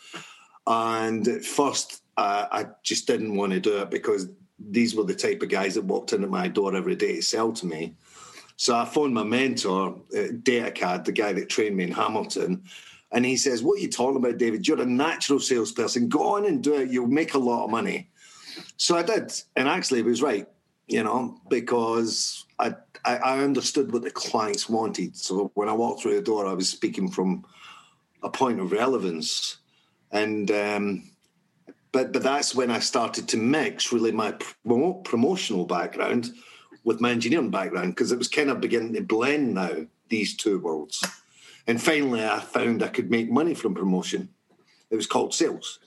And 0.67 1.27
at 1.29 1.45
first, 1.45 2.04
uh, 2.17 2.47
I 2.51 2.67
just 2.83 3.07
didn't 3.07 3.37
want 3.37 3.53
to 3.53 3.61
do 3.61 3.79
it 3.79 3.91
because 3.91 4.29
these 4.59 4.95
were 4.95 5.05
the 5.05 5.15
type 5.15 5.43
of 5.43 5.49
guys 5.49 5.75
that 5.75 5.85
walked 5.85 6.13
in 6.13 6.23
at 6.23 6.31
my 6.31 6.49
door 6.49 6.75
every 6.75 6.97
day 6.97 7.17
to 7.17 7.23
sell 7.23 7.53
to 7.53 7.67
me. 7.67 7.95
So 8.57 8.77
I 8.77 8.85
phoned 8.85 9.15
my 9.15 9.25
mentor, 9.25 10.01
uh, 10.15 10.29
DataCAD, 10.43 11.05
the 11.05 11.13
guy 11.13 11.33
that 11.33 11.49
trained 11.49 11.77
me 11.77 11.85
in 11.85 11.91
Hamilton, 11.91 12.63
and 13.15 13.25
he 13.25 13.37
says, 13.37 13.63
What 13.63 13.79
are 13.79 13.83
you 13.83 13.91
talking 13.91 14.17
about, 14.17 14.39
David? 14.39 14.67
You're 14.67 14.83
a 14.83 14.87
natural 14.87 15.41
salesperson. 15.41 16.09
Go 16.09 16.35
on 16.35 16.47
and 16.47 16.63
do 16.63 16.75
it. 16.75 16.91
You'll 16.91 17.07
make 17.07 17.35
a 17.35 17.39
lot 17.39 17.65
of 17.65 17.71
money. 17.71 18.11
So 18.77 18.97
I 18.97 19.03
did. 19.03 19.33
And 19.57 19.69
actually, 19.69 20.01
he 20.01 20.09
was 20.09 20.23
right, 20.23 20.49
you 20.89 21.03
know, 21.03 21.41
because 21.49 22.45
I, 22.59 22.75
I, 23.05 23.17
I 23.17 23.39
understood 23.39 23.93
what 23.93 24.03
the 24.03 24.11
clients 24.11 24.69
wanted. 24.69 25.17
So 25.17 25.51
when 25.55 25.69
I 25.69 25.73
walked 25.73 26.03
through 26.03 26.17
the 26.17 26.23
door, 26.23 26.47
I 26.47 26.55
was 26.55 26.69
speaking 26.69 27.09
from 27.09 27.45
a 28.23 28.31
point 28.31 28.61
of 28.61 28.73
relevance. 28.73 29.59
And 30.11 30.51
um, 30.51 31.11
but 31.95 32.13
but 32.13 32.25
that's 32.25 32.57
when 32.57 32.73
I 32.73 32.81
started 32.81 33.29
to 33.29 33.37
mix 33.37 33.93
really 33.93 34.11
my 34.11 34.33
promo- 34.33 35.03
promotional 35.05 35.65
background 35.65 36.33
with 36.83 37.01
my 37.01 37.13
engineering 37.13 37.51
background 37.51 37.95
because 37.95 38.11
it 38.11 38.19
was 38.19 38.27
kind 38.27 38.51
of 38.51 38.61
beginning 38.61 38.95
to 38.95 39.01
blend 39.01 39.55
now 39.55 39.87
these 40.09 40.37
two 40.37 40.59
worlds. 40.59 41.07
And 41.69 41.81
finally, 41.81 42.23
I 42.23 42.41
found 42.41 42.83
I 42.83 42.89
could 42.89 43.11
make 43.11 43.31
money 43.31 43.55
from 43.55 43.75
promotion. 43.75 44.29
It 44.91 44.97
was 44.97 45.07
called 45.07 45.33
sales. 45.33 45.79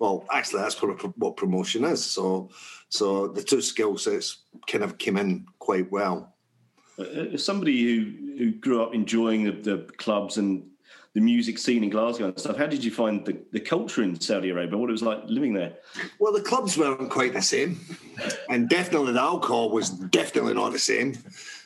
well, 0.00 0.26
actually, 0.30 0.62
that's 0.62 0.82
what, 0.82 1.16
what 1.16 1.36
promotion 1.36 1.84
is. 1.84 2.04
So, 2.04 2.50
so 2.88 3.28
the 3.28 3.42
two 3.42 3.62
skill 3.62 3.96
sets 3.96 4.42
kind 4.66 4.84
of 4.84 4.98
came 4.98 5.16
in 5.16 5.46
quite 5.60 5.90
well. 5.90 6.34
Uh, 6.98 7.04
as 7.34 7.44
somebody 7.44 7.80
who, 7.84 8.36
who 8.38 8.52
grew 8.52 8.82
up 8.82 8.92
enjoying 8.92 9.44
the, 9.44 9.52
the 9.52 9.78
clubs 9.98 10.36
and 10.36 10.66
the 11.18 11.24
music 11.24 11.58
scene 11.58 11.82
in 11.82 11.90
Glasgow 11.90 12.26
and 12.26 12.38
stuff. 12.38 12.56
How 12.56 12.68
did 12.68 12.84
you 12.84 12.92
find 12.92 13.26
the, 13.26 13.36
the 13.50 13.58
culture 13.58 14.04
in 14.04 14.20
Saudi 14.20 14.50
Arabia? 14.50 14.78
What 14.78 14.88
it 14.88 14.92
was 14.92 15.02
like 15.02 15.20
living 15.24 15.52
there? 15.52 15.72
Well, 16.20 16.32
the 16.32 16.42
clubs 16.42 16.78
weren't 16.78 17.10
quite 17.10 17.32
the 17.34 17.42
same, 17.42 17.80
and 18.48 18.68
definitely 18.68 19.14
the 19.14 19.20
alcohol 19.20 19.70
was 19.70 19.90
definitely 19.90 20.54
not 20.54 20.70
the 20.70 20.78
same. 20.78 21.18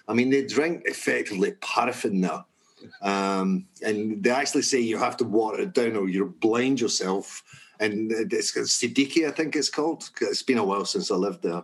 I 0.08 0.14
mean, 0.14 0.30
they 0.30 0.46
drink 0.46 0.84
effectively 0.86 1.52
paraffin 1.60 2.22
there, 2.22 2.46
um, 3.02 3.66
and 3.84 4.22
they 4.24 4.30
actually 4.30 4.62
say 4.62 4.80
you 4.80 4.96
have 4.96 5.18
to 5.18 5.24
water 5.24 5.60
it 5.60 5.74
down 5.74 5.96
or 5.96 6.08
you'll 6.08 6.28
blind 6.28 6.80
yourself. 6.80 7.42
And 7.78 8.10
it's 8.10 8.52
Siddiqui, 8.52 9.28
I 9.28 9.32
think 9.32 9.54
it's 9.54 9.68
called. 9.68 10.08
It's 10.22 10.42
been 10.42 10.56
a 10.56 10.64
while 10.64 10.86
since 10.86 11.10
I 11.10 11.16
lived 11.16 11.42
there. 11.42 11.62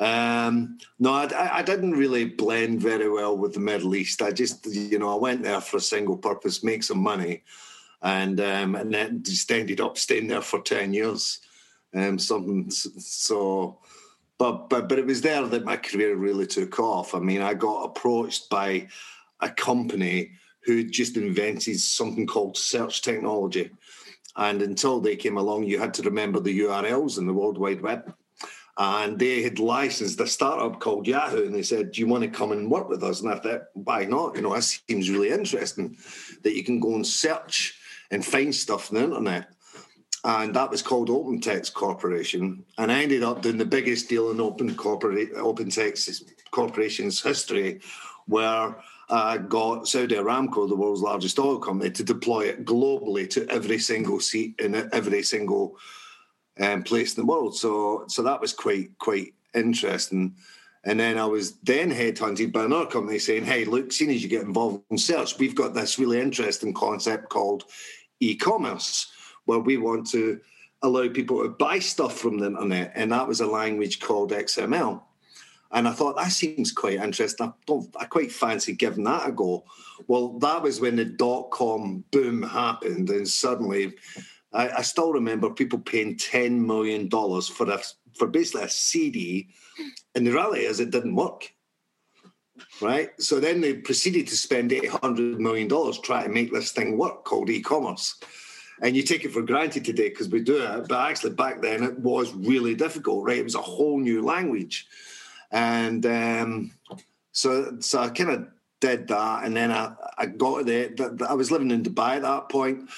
Um, 0.00 0.78
no, 1.00 1.12
I, 1.12 1.58
I, 1.58 1.62
didn't 1.62 1.90
really 1.90 2.24
blend 2.24 2.80
very 2.80 3.10
well 3.10 3.36
with 3.36 3.54
the 3.54 3.60
Middle 3.60 3.96
East. 3.96 4.22
I 4.22 4.30
just, 4.30 4.64
you 4.66 4.96
know, 4.96 5.12
I 5.12 5.18
went 5.18 5.42
there 5.42 5.60
for 5.60 5.78
a 5.78 5.80
single 5.80 6.16
purpose, 6.16 6.62
make 6.62 6.84
some 6.84 7.00
money, 7.00 7.42
and 8.00 8.40
um, 8.40 8.76
and 8.76 8.94
then 8.94 9.24
just 9.24 9.50
ended 9.50 9.80
up 9.80 9.98
staying 9.98 10.28
there 10.28 10.40
for 10.40 10.60
ten 10.60 10.94
years. 10.94 11.40
Um, 11.92 12.16
something 12.16 12.70
so, 12.70 13.78
but 14.38 14.70
but 14.70 14.88
but 14.88 15.00
it 15.00 15.06
was 15.06 15.20
there 15.20 15.44
that 15.44 15.64
my 15.64 15.76
career 15.76 16.14
really 16.14 16.46
took 16.46 16.78
off. 16.78 17.12
I 17.12 17.18
mean, 17.18 17.42
I 17.42 17.54
got 17.54 17.86
approached 17.86 18.48
by 18.50 18.86
a 19.40 19.50
company 19.50 20.30
who 20.60 20.84
just 20.84 21.16
invented 21.16 21.80
something 21.80 22.26
called 22.26 22.56
search 22.56 23.02
technology. 23.02 23.70
And 24.36 24.62
until 24.62 25.00
they 25.00 25.16
came 25.16 25.38
along, 25.38 25.64
you 25.64 25.80
had 25.80 25.94
to 25.94 26.02
remember 26.02 26.38
the 26.38 26.60
URLs 26.60 27.18
in 27.18 27.26
the 27.26 27.32
World 27.32 27.58
Wide 27.58 27.80
Web 27.80 28.14
and 28.78 29.18
they 29.18 29.42
had 29.42 29.58
licensed 29.58 30.20
a 30.20 30.26
startup 30.26 30.78
called 30.78 31.08
Yahoo, 31.08 31.44
and 31.44 31.54
they 31.54 31.62
said, 31.62 31.92
"Do 31.92 32.00
you 32.00 32.06
want 32.06 32.22
to 32.22 32.30
come 32.30 32.52
and 32.52 32.70
work 32.70 32.88
with 32.88 33.02
us?" 33.02 33.20
And 33.20 33.30
I 33.30 33.38
thought, 33.38 33.64
"Why 33.74 34.04
not? 34.04 34.36
You 34.36 34.42
know, 34.42 34.54
that 34.54 34.62
seems 34.62 35.10
really 35.10 35.30
interesting 35.30 35.96
that 36.42 36.54
you 36.54 36.62
can 36.62 36.78
go 36.78 36.94
and 36.94 37.06
search 37.06 37.74
and 38.10 38.24
find 38.24 38.54
stuff 38.54 38.90
on 38.90 38.98
the 38.98 39.04
internet." 39.04 39.48
And 40.24 40.54
that 40.54 40.70
was 40.70 40.82
called 40.82 41.10
Open 41.10 41.40
Text 41.40 41.74
Corporation, 41.74 42.64
and 42.78 42.92
I 42.92 43.02
ended 43.02 43.22
up 43.22 43.42
doing 43.42 43.58
the 43.58 43.64
biggest 43.64 44.08
deal 44.08 44.30
in 44.30 44.40
Open 44.40 44.74
Corporate 44.74 45.32
Open 45.34 45.70
Text 45.70 46.22
Corporation's 46.50 47.20
history, 47.20 47.80
where 48.26 48.76
I 49.10 49.38
got 49.38 49.88
Saudi 49.88 50.16
Aramco, 50.16 50.68
the 50.68 50.76
world's 50.76 51.02
largest 51.02 51.38
oil 51.38 51.58
company, 51.58 51.90
to 51.90 52.04
deploy 52.04 52.42
it 52.42 52.64
globally 52.64 53.28
to 53.30 53.48
every 53.48 53.78
single 53.78 54.20
seat 54.20 54.54
in 54.58 54.74
every 54.92 55.22
single 55.22 55.78
um, 56.60 56.82
place 56.82 57.16
in 57.16 57.22
the 57.22 57.26
world. 57.26 57.56
So 57.56 58.04
so 58.08 58.22
that 58.22 58.40
was 58.40 58.52
quite 58.52 58.98
quite 58.98 59.34
interesting. 59.54 60.34
And 60.84 61.00
then 61.00 61.18
I 61.18 61.26
was 61.26 61.58
then 61.58 61.90
headhunted 61.90 62.52
by 62.52 62.64
another 62.64 62.86
company 62.86 63.18
saying, 63.18 63.44
"Hey, 63.44 63.64
look, 63.64 63.92
seeing 63.92 64.10
as 64.10 64.22
you 64.22 64.28
get 64.28 64.44
involved 64.44 64.84
in 64.90 64.98
search, 64.98 65.38
we've 65.38 65.54
got 65.54 65.74
this 65.74 65.98
really 65.98 66.20
interesting 66.20 66.72
concept 66.72 67.28
called 67.28 67.64
e-commerce, 68.20 69.10
where 69.44 69.58
we 69.58 69.76
want 69.76 70.08
to 70.10 70.40
allow 70.82 71.08
people 71.08 71.42
to 71.42 71.48
buy 71.48 71.78
stuff 71.80 72.16
from 72.16 72.38
the 72.38 72.46
internet, 72.46 72.92
and 72.94 73.10
that 73.12 73.26
was 73.26 73.40
a 73.40 73.46
language 73.46 74.00
called 74.00 74.32
XML." 74.32 75.02
And 75.70 75.86
I 75.86 75.92
thought 75.92 76.16
that 76.16 76.32
seems 76.32 76.72
quite 76.72 76.98
interesting. 76.98 77.48
I 77.48 77.52
don't, 77.66 77.94
I 78.00 78.06
quite 78.06 78.32
fancy 78.32 78.72
giving 78.72 79.04
that 79.04 79.28
a 79.28 79.32
go. 79.32 79.64
Well, 80.06 80.38
that 80.38 80.62
was 80.62 80.80
when 80.80 80.96
the 80.96 81.04
dot 81.04 81.50
com 81.50 82.04
boom 82.10 82.42
happened, 82.42 83.10
and 83.10 83.28
suddenly 83.28 83.94
I, 84.52 84.68
I 84.78 84.82
still 84.82 85.12
remember 85.12 85.50
people 85.50 85.78
paying 85.78 86.16
ten 86.16 86.66
million 86.66 87.08
dollars 87.08 87.48
for 87.48 87.70
a 87.70 87.80
for 88.14 88.26
basically 88.26 88.62
a 88.64 88.68
CD, 88.68 89.48
and 90.14 90.26
the 90.26 90.32
reality 90.32 90.64
is 90.64 90.80
it 90.80 90.90
didn't 90.90 91.14
work. 91.14 91.52
Right, 92.80 93.10
so 93.20 93.38
then 93.38 93.60
they 93.60 93.74
proceeded 93.74 94.26
to 94.28 94.36
spend 94.36 94.72
eight 94.72 94.88
hundred 94.88 95.40
million 95.40 95.68
dollars 95.68 95.98
trying 96.00 96.24
to 96.24 96.30
make 96.30 96.52
this 96.52 96.72
thing 96.72 96.98
work 96.98 97.24
called 97.24 97.50
e-commerce. 97.50 98.18
And 98.80 98.96
you 98.96 99.02
take 99.02 99.24
it 99.24 99.32
for 99.32 99.42
granted 99.42 99.84
today 99.84 100.08
because 100.08 100.28
we 100.28 100.40
do 100.40 100.62
it, 100.62 100.88
but 100.88 101.08
actually 101.08 101.34
back 101.34 101.60
then 101.60 101.82
it 101.82 101.98
was 101.98 102.32
really 102.34 102.74
difficult. 102.74 103.24
Right, 103.24 103.38
it 103.38 103.44
was 103.44 103.54
a 103.54 103.62
whole 103.62 104.00
new 104.00 104.22
language, 104.22 104.86
and 105.52 106.04
um, 106.06 106.72
so 107.32 107.76
so 107.80 108.00
I 108.00 108.08
kind 108.08 108.30
of 108.30 108.48
did 108.80 109.08
that, 109.08 109.44
and 109.44 109.56
then 109.56 109.70
I 109.70 109.92
I 110.16 110.26
got 110.26 110.66
there. 110.66 110.90
I 111.28 111.34
was 111.34 111.52
living 111.52 111.70
in 111.70 111.82
Dubai 111.82 112.16
at 112.16 112.22
that 112.22 112.48
point 112.48 112.88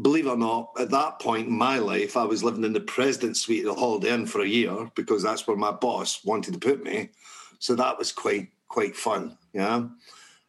believe 0.00 0.26
it 0.26 0.30
or 0.30 0.36
not, 0.36 0.72
at 0.78 0.90
that 0.90 1.20
point 1.20 1.48
in 1.48 1.56
my 1.56 1.78
life, 1.78 2.16
I 2.16 2.24
was 2.24 2.44
living 2.44 2.64
in 2.64 2.72
the 2.72 2.80
president's 2.80 3.40
suite 3.40 3.64
at 3.64 3.74
the 3.74 3.80
Holiday 3.80 4.12
Inn 4.12 4.26
for 4.26 4.42
a 4.42 4.46
year 4.46 4.90
because 4.94 5.22
that's 5.22 5.46
where 5.46 5.56
my 5.56 5.72
boss 5.72 6.24
wanted 6.24 6.54
to 6.54 6.60
put 6.60 6.82
me. 6.82 7.10
So 7.58 7.74
that 7.74 7.98
was 7.98 8.12
quite 8.12 8.48
quite 8.68 8.96
fun, 8.96 9.38
yeah. 9.52 9.84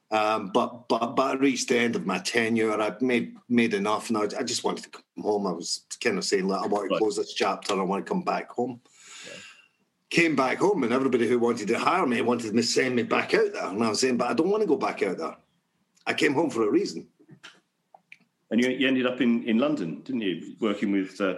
Um, 0.09 0.51
but 0.53 0.87
but 0.87 1.15
but 1.15 1.23
I 1.23 1.33
reached 1.35 1.69
the 1.69 1.77
end 1.77 1.95
of 1.95 2.05
my 2.05 2.19
tenure. 2.19 2.79
I'd 2.79 3.01
made 3.01 3.35
made 3.49 3.73
enough, 3.73 4.09
and 4.09 4.17
I, 4.17 4.23
I 4.39 4.43
just 4.43 4.63
wanted 4.63 4.85
to 4.85 4.89
come 4.89 5.23
home. 5.23 5.47
I 5.47 5.51
was 5.51 5.85
kind 6.01 6.17
of 6.17 6.23
saying, 6.23 6.47
"Look, 6.47 6.61
I 6.61 6.67
want 6.67 6.89
to 6.89 6.97
close 6.97 7.17
this 7.17 7.33
chapter. 7.33 7.73
I 7.73 7.83
want 7.83 8.05
to 8.05 8.09
come 8.09 8.23
back 8.23 8.49
home." 8.49 8.81
Came 10.09 10.37
back 10.37 10.57
home, 10.59 10.83
and 10.83 10.93
everybody 10.93 11.27
who 11.27 11.37
wanted 11.37 11.67
to 11.67 11.77
hire 11.77 12.07
me 12.07 12.21
wanted 12.21 12.53
to 12.53 12.63
send 12.63 12.95
me 12.95 13.03
back 13.03 13.33
out 13.33 13.51
there. 13.51 13.67
And 13.67 13.83
I 13.83 13.89
was 13.89 13.99
saying, 13.99 14.15
"But 14.15 14.29
I 14.29 14.33
don't 14.33 14.49
want 14.49 14.61
to 14.61 14.67
go 14.67 14.77
back 14.77 15.03
out 15.03 15.17
there. 15.17 15.35
I 16.05 16.13
came 16.13 16.33
home 16.33 16.49
for 16.49 16.65
a 16.65 16.71
reason." 16.71 17.07
And 18.49 18.63
you, 18.63 18.69
you 18.69 18.87
ended 18.87 19.05
up 19.05 19.21
in, 19.21 19.43
in 19.43 19.57
London, 19.57 20.01
didn't 20.03 20.21
you? 20.21 20.55
Working 20.59 20.91
with 20.91 21.19
uh, 21.19 21.35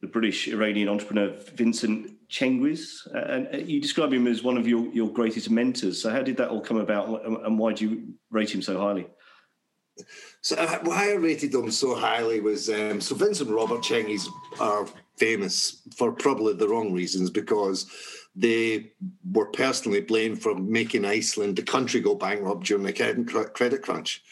the 0.00 0.06
British 0.06 0.48
Iranian 0.48 0.88
entrepreneur 0.88 1.36
Vincent 1.54 2.12
Tchenguiz. 2.28 3.06
Uh, 3.14 3.18
and 3.18 3.48
uh, 3.54 3.58
you 3.58 3.80
describe 3.80 4.12
him 4.12 4.26
as 4.26 4.42
one 4.42 4.56
of 4.56 4.66
your, 4.66 4.86
your 4.92 5.10
greatest 5.10 5.50
mentors. 5.50 6.02
So, 6.02 6.10
how 6.10 6.22
did 6.22 6.36
that 6.38 6.48
all 6.48 6.60
come 6.60 6.78
about 6.78 7.24
and 7.24 7.58
why 7.58 7.72
do 7.72 7.88
you 7.88 8.14
rate 8.30 8.54
him 8.54 8.62
so 8.62 8.78
highly? 8.78 9.06
So, 10.42 10.56
uh, 10.56 10.78
why 10.82 11.10
I 11.10 11.14
rated 11.14 11.54
him 11.54 11.70
so 11.70 11.94
highly 11.94 12.40
was 12.40 12.68
um, 12.68 13.00
so 13.00 13.14
Vincent 13.14 13.50
Robert 13.50 13.82
Tchenguiz 13.82 14.26
are 14.60 14.86
famous 15.16 15.82
for 15.96 16.12
probably 16.12 16.52
the 16.54 16.68
wrong 16.68 16.92
reasons 16.92 17.30
because 17.30 17.86
they 18.34 18.92
were 19.32 19.46
personally 19.46 20.02
blamed 20.02 20.42
for 20.42 20.54
making 20.54 21.06
Iceland, 21.06 21.56
the 21.56 21.62
country, 21.62 22.00
go 22.00 22.14
bankrupt 22.14 22.64
during 22.64 22.84
the 22.84 23.50
credit 23.54 23.82
crunch. 23.82 24.22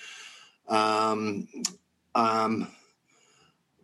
Um, 0.68 1.48
um, 2.14 2.68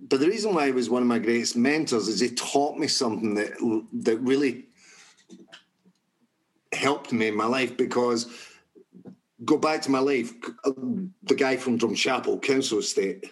but 0.00 0.20
the 0.20 0.26
reason 0.26 0.54
why 0.54 0.66
he 0.66 0.72
was 0.72 0.88
one 0.88 1.02
of 1.02 1.08
my 1.08 1.18
greatest 1.18 1.56
mentors 1.56 2.08
is 2.08 2.20
he 2.20 2.30
taught 2.30 2.78
me 2.78 2.86
something 2.86 3.34
that 3.34 3.52
that 3.92 4.16
really 4.18 4.66
helped 6.72 7.12
me 7.12 7.28
in 7.28 7.36
my 7.36 7.46
life 7.46 7.76
because 7.76 8.26
go 9.44 9.56
back 9.56 9.82
to 9.82 9.90
my 9.90 9.98
life, 9.98 10.32
the 10.64 11.34
guy 11.34 11.56
from 11.56 11.78
Drumchapel, 11.78 12.42
Council 12.42 12.78
Estate, 12.78 13.30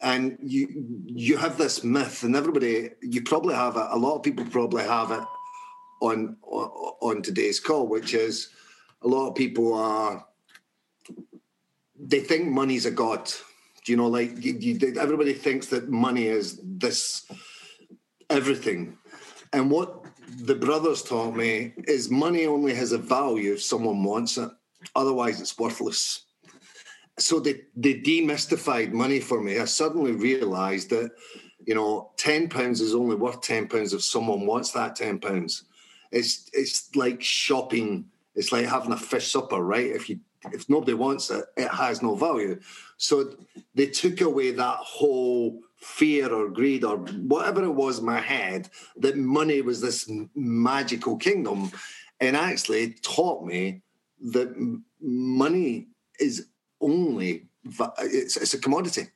and 0.00 0.36
you 0.42 0.68
you 1.06 1.36
have 1.36 1.56
this 1.56 1.84
myth, 1.84 2.22
and 2.22 2.36
everybody 2.36 2.90
you 3.00 3.22
probably 3.22 3.54
have 3.54 3.76
it. 3.76 3.86
A 3.90 3.98
lot 3.98 4.16
of 4.16 4.22
people 4.22 4.44
probably 4.46 4.84
have 4.84 5.10
it 5.10 5.24
on 6.00 6.36
on 6.42 7.22
today's 7.22 7.60
call, 7.60 7.86
which 7.86 8.14
is 8.14 8.50
a 9.02 9.08
lot 9.08 9.28
of 9.28 9.34
people 9.34 9.72
are 9.74 10.26
they 11.98 12.20
think 12.20 12.48
money's 12.48 12.86
a 12.86 12.90
god 12.90 13.30
you 13.88 13.96
know, 13.96 14.08
like 14.08 14.44
you, 14.44 14.54
you, 14.58 14.94
everybody 14.98 15.32
thinks 15.32 15.66
that 15.68 15.88
money 15.88 16.26
is 16.26 16.60
this 16.62 17.26
everything. 18.30 18.98
And 19.52 19.70
what 19.70 20.04
the 20.42 20.54
brothers 20.54 21.02
taught 21.02 21.36
me 21.36 21.72
is 21.86 22.10
money 22.10 22.46
only 22.46 22.74
has 22.74 22.92
a 22.92 22.98
value 22.98 23.54
if 23.54 23.62
someone 23.62 24.02
wants 24.02 24.38
it. 24.38 24.50
Otherwise, 24.94 25.40
it's 25.40 25.58
worthless. 25.58 26.24
So 27.18 27.40
they, 27.40 27.62
they 27.74 27.94
demystified 27.94 28.92
money 28.92 29.20
for 29.20 29.40
me. 29.40 29.58
I 29.58 29.64
suddenly 29.64 30.12
realized 30.12 30.90
that, 30.90 31.12
you 31.64 31.74
know, 31.74 32.10
ten 32.16 32.48
pounds 32.48 32.80
is 32.80 32.94
only 32.94 33.16
worth 33.16 33.40
ten 33.40 33.68
pounds 33.68 33.94
if 33.94 34.02
someone 34.02 34.46
wants 34.46 34.72
that 34.72 34.96
ten 34.96 35.18
pounds. 35.18 35.64
It's 36.12 36.48
it's 36.52 36.94
like 36.94 37.22
shopping. 37.22 38.06
It's 38.34 38.52
like 38.52 38.66
having 38.66 38.92
a 38.92 38.96
fish 38.96 39.32
supper, 39.32 39.62
right? 39.62 39.86
If 39.86 40.08
you 40.10 40.20
if 40.52 40.68
nobody 40.68 40.94
wants 40.94 41.30
it, 41.30 41.44
it 41.56 41.68
has 41.68 42.02
no 42.02 42.14
value. 42.14 42.60
So 42.96 43.34
they 43.74 43.86
took 43.86 44.20
away 44.20 44.52
that 44.52 44.78
whole 44.78 45.60
fear 45.76 46.32
or 46.32 46.48
greed 46.48 46.84
or 46.84 46.96
whatever 46.96 47.64
it 47.64 47.70
was 47.70 47.98
in 47.98 48.04
my 48.04 48.20
head 48.20 48.68
that 48.96 49.16
money 49.16 49.60
was 49.60 49.80
this 49.80 50.10
magical 50.34 51.16
kingdom 51.16 51.70
and 52.20 52.36
actually 52.36 52.94
taught 53.02 53.44
me 53.44 53.82
that 54.32 54.80
money 55.00 55.86
is 56.18 56.48
only 56.80 57.46
it's, 57.98 58.36
it's 58.36 58.54
a 58.54 58.58
commodity 58.58 59.08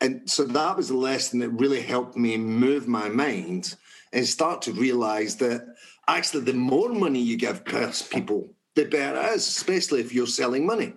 and 0.00 0.28
so 0.28 0.44
that 0.44 0.76
was 0.76 0.90
a 0.90 0.96
lesson 0.96 1.40
that 1.40 1.50
really 1.50 1.80
helped 1.80 2.16
me 2.16 2.36
move 2.36 2.86
my 2.86 3.08
mind 3.08 3.74
and 4.12 4.26
start 4.26 4.62
to 4.62 4.72
realize 4.72 5.36
that 5.36 5.66
actually 6.08 6.44
the 6.44 6.52
more 6.52 6.90
money 6.90 7.20
you 7.20 7.36
give 7.36 7.64
people 8.10 8.54
the 8.84 8.90
better 8.90 9.20
it 9.20 9.34
is, 9.34 9.46
especially 9.46 10.00
if 10.00 10.12
you're 10.12 10.26
selling 10.26 10.66
money. 10.66 10.94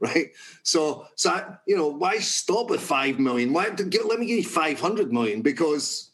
right? 0.00 0.30
So, 0.62 1.06
so 1.14 1.56
you 1.66 1.76
know, 1.76 1.88
why 1.88 2.18
stop 2.18 2.70
at 2.70 2.80
five 2.80 3.18
million? 3.18 3.52
Why 3.52 3.70
get, 3.70 4.06
let 4.06 4.18
me 4.18 4.26
give 4.26 4.38
you 4.38 4.44
five 4.44 4.80
hundred 4.80 5.12
million 5.12 5.42
because 5.42 6.10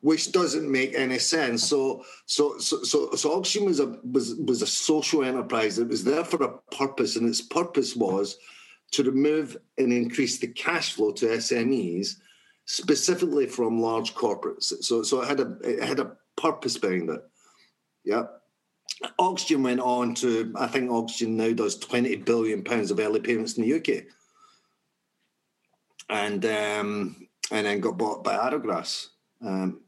which 0.00 0.32
doesn't 0.32 0.70
make 0.70 0.94
any 0.94 1.18
sense. 1.18 1.64
So, 1.64 2.04
so, 2.26 2.58
so, 2.58 2.82
so, 2.82 3.10
so 3.12 3.36
Oxygen 3.36 3.66
was 3.66 3.80
a 3.80 3.98
was 4.10 4.34
was 4.34 4.62
a 4.62 4.66
social 4.66 5.24
enterprise. 5.24 5.78
It 5.78 5.88
was 5.88 6.04
there 6.04 6.24
for 6.24 6.42
a 6.42 6.58
purpose, 6.74 7.16
and 7.16 7.28
its 7.28 7.42
purpose 7.42 7.94
was 7.94 8.38
to 8.92 9.04
remove 9.04 9.56
and 9.78 9.92
increase 9.92 10.38
the 10.38 10.48
cash 10.48 10.94
flow 10.94 11.12
to 11.12 11.26
SMEs, 11.26 12.16
specifically 12.64 13.46
from 13.46 13.80
large 13.80 14.14
corporates. 14.14 14.72
So, 14.82 15.02
so 15.02 15.22
it 15.22 15.28
had 15.28 15.40
a 15.40 15.56
it 15.62 15.82
had 15.82 16.00
a 16.00 16.16
purpose 16.36 16.78
behind 16.78 17.10
it. 17.10 17.20
Yeah. 18.04 18.24
Oxygen 19.18 19.62
went 19.62 19.80
on 19.80 20.14
to, 20.16 20.52
I 20.56 20.66
think 20.66 20.90
Oxygen 20.90 21.36
now 21.36 21.52
does 21.52 21.78
20 21.78 22.16
billion 22.16 22.62
pounds 22.62 22.90
of 22.90 23.00
early 23.00 23.20
payments 23.20 23.56
in 23.56 23.62
the 23.62 23.74
UK. 23.74 24.04
And 26.10 26.44
um, 26.44 27.28
and 27.50 27.66
then 27.66 27.80
got 27.80 27.98
bought 27.98 28.24
by 28.24 28.34
Arrograss. 28.34 29.08
Um, 29.42 29.80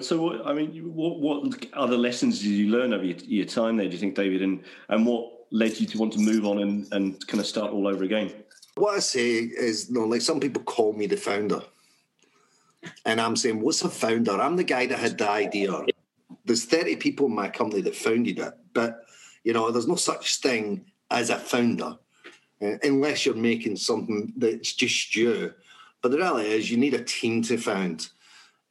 so, 0.00 0.20
what, 0.20 0.46
I 0.46 0.52
mean, 0.52 0.94
what, 0.94 1.20
what 1.20 1.66
other 1.72 1.96
lessons 1.96 2.40
did 2.40 2.48
you 2.48 2.68
learn 2.68 2.92
over 2.92 3.04
your, 3.04 3.16
your, 3.18 3.46
time 3.46 3.76
there? 3.76 3.86
Do 3.86 3.92
you 3.92 3.98
think, 3.98 4.14
David, 4.14 4.42
and 4.42 4.62
and 4.88 5.06
what 5.06 5.32
led 5.50 5.78
you 5.80 5.86
to 5.86 5.98
want 5.98 6.12
to 6.12 6.18
move 6.18 6.44
on 6.44 6.58
and, 6.60 6.86
and 6.92 7.26
kind 7.26 7.40
of 7.40 7.46
start 7.46 7.72
all 7.72 7.86
over 7.86 8.04
again? 8.04 8.32
What 8.74 8.94
I 8.94 9.00
say 9.00 9.30
is, 9.30 9.88
you 9.88 9.94
know, 9.94 10.04
like 10.04 10.20
some 10.20 10.40
people 10.40 10.62
call 10.62 10.92
me 10.92 11.06
the 11.06 11.16
founder, 11.16 11.62
and 13.04 13.20
I'm 13.20 13.36
saying, 13.36 13.60
what's 13.60 13.82
a 13.82 13.88
founder? 13.88 14.32
I'm 14.32 14.56
the 14.56 14.64
guy 14.64 14.86
that 14.86 14.98
had 14.98 15.18
the 15.18 15.28
idea. 15.28 15.72
There's 16.44 16.64
30 16.64 16.96
people 16.96 17.26
in 17.26 17.34
my 17.34 17.48
company 17.48 17.82
that 17.82 17.96
founded 17.96 18.38
it, 18.38 18.54
but 18.74 19.04
you 19.44 19.52
know, 19.52 19.70
there's 19.70 19.88
no 19.88 19.96
such 19.96 20.36
thing 20.36 20.84
as 21.10 21.30
a 21.30 21.36
founder 21.36 21.96
uh, 22.60 22.76
unless 22.82 23.24
you're 23.24 23.34
making 23.34 23.76
something 23.76 24.32
that's 24.36 24.74
just 24.74 25.14
you. 25.14 25.54
But 26.02 26.10
the 26.10 26.18
reality 26.18 26.50
is, 26.50 26.70
you 26.70 26.76
need 26.76 26.94
a 26.94 27.02
team 27.02 27.42
to 27.44 27.56
found. 27.56 28.08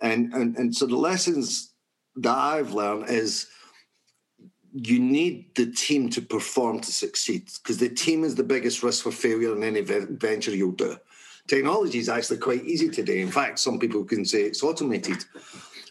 And, 0.02 0.34
and, 0.34 0.58
and 0.58 0.76
so 0.76 0.86
the 0.86 0.96
lessons 0.96 1.74
that 2.18 2.38
I've 2.38 2.74
learned 2.74 3.10
is 3.10 3.48
you 4.74 5.00
need 5.00 5.56
the 5.56 5.72
team 5.72 6.10
to 6.10 6.22
perform 6.22 6.80
to 6.82 6.92
succeed 6.92 7.50
because 7.62 7.78
the 7.78 7.90
team 7.90 8.24
is 8.24 8.36
the 8.36 8.44
biggest 8.44 8.84
risk 8.84 9.04
for 9.04 9.12
failure 9.12 9.56
in 9.56 9.64
any 9.64 9.82
venture 9.82 10.56
you'll 10.56 10.72
do. 10.72 10.98
Technology 11.48 11.98
is 11.98 12.10
actually 12.10 12.38
quite 12.38 12.64
easy 12.66 12.90
today. 12.90 13.22
In 13.22 13.32
fact, 13.32 13.60
some 13.60 13.80
people 13.80 14.04
can 14.04 14.26
say 14.26 14.44
it's 14.44 14.64
automated, 14.64 15.24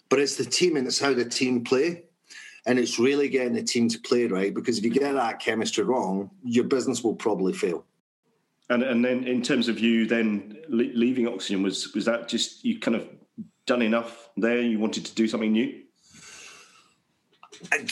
but 0.08 0.18
it's 0.18 0.36
the 0.36 0.44
team 0.44 0.76
and 0.76 0.86
it's 0.86 1.00
how 1.00 1.14
the 1.14 1.24
team 1.24 1.64
play. 1.64 2.02
And 2.66 2.78
it's 2.80 2.98
really 2.98 3.28
getting 3.28 3.54
the 3.54 3.62
team 3.62 3.88
to 3.88 3.98
play 4.00 4.26
right 4.26 4.52
because 4.52 4.78
if 4.78 4.84
you 4.84 4.90
get 4.90 5.12
that 5.12 5.38
chemistry 5.38 5.84
wrong, 5.84 6.30
your 6.42 6.64
business 6.64 7.02
will 7.02 7.14
probably 7.14 7.52
fail. 7.52 7.84
And 8.68 8.82
and 8.82 9.04
then 9.04 9.24
in 9.24 9.40
terms 9.40 9.68
of 9.68 9.78
you 9.78 10.06
then 10.06 10.58
leaving 10.68 11.28
Oxygen, 11.28 11.62
was 11.62 11.94
was 11.94 12.04
that 12.06 12.26
just 12.26 12.64
you 12.64 12.80
kind 12.80 12.96
of 12.96 13.08
done 13.66 13.82
enough 13.82 14.30
there? 14.36 14.60
You 14.60 14.78
wanted 14.78 15.06
to 15.06 15.14
do 15.14 15.28
something 15.28 15.52
new? 15.52 15.82
I, 17.72 17.86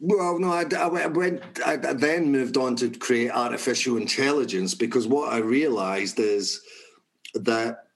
well, 0.00 0.38
no, 0.38 0.52
I, 0.52 0.64
I, 0.76 1.06
went. 1.06 1.42
I 1.64 1.76
then 1.76 2.30
moved 2.30 2.56
on 2.56 2.76
to 2.76 2.90
create 2.90 3.30
artificial 3.30 3.96
intelligence 3.96 4.74
because 4.74 5.06
what 5.06 5.32
I 5.32 5.38
realised 5.38 6.18
is 6.18 6.60
that 7.34 7.86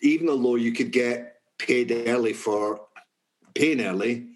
even 0.00 0.26
though 0.26 0.56
you 0.56 0.72
could 0.72 0.92
get 0.92 1.40
paid 1.58 1.90
early 2.06 2.32
for 2.32 2.80
paying 3.54 3.80
early, 3.80 4.28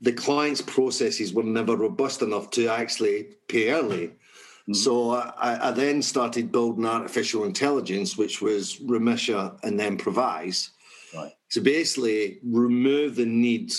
the 0.00 0.12
client's 0.12 0.62
processes 0.62 1.32
were 1.32 1.42
never 1.42 1.76
robust 1.76 2.22
enough 2.22 2.50
to 2.50 2.68
actually 2.68 3.28
pay 3.48 3.70
early. 3.70 4.08
Mm-hmm. 4.08 4.74
So 4.74 5.12
I, 5.12 5.68
I, 5.68 5.70
then 5.72 6.00
started 6.00 6.50
building 6.50 6.86
artificial 6.86 7.44
intelligence, 7.44 8.16
which 8.16 8.40
was 8.40 8.76
Remissia 8.78 9.58
and 9.62 9.78
then 9.78 9.98
Provise, 9.98 10.70
Right. 11.14 11.32
To 11.50 11.60
basically 11.60 12.38
remove 12.42 13.16
the 13.16 13.26
need 13.26 13.72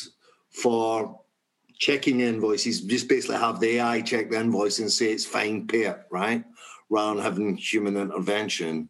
for 0.49 1.19
checking 1.77 2.21
invoices, 2.21 2.81
just 2.81 3.09
basically 3.09 3.37
have 3.37 3.59
the 3.59 3.77
AI 3.77 4.01
check 4.01 4.29
the 4.29 4.39
invoice 4.39 4.79
and 4.79 4.91
say 4.91 5.11
it's 5.11 5.25
fine, 5.25 5.67
pay 5.67 5.85
it, 5.85 5.99
right? 6.09 6.43
Rather 6.89 7.15
than 7.15 7.23
having 7.23 7.57
human 7.57 7.97
intervention. 7.97 8.89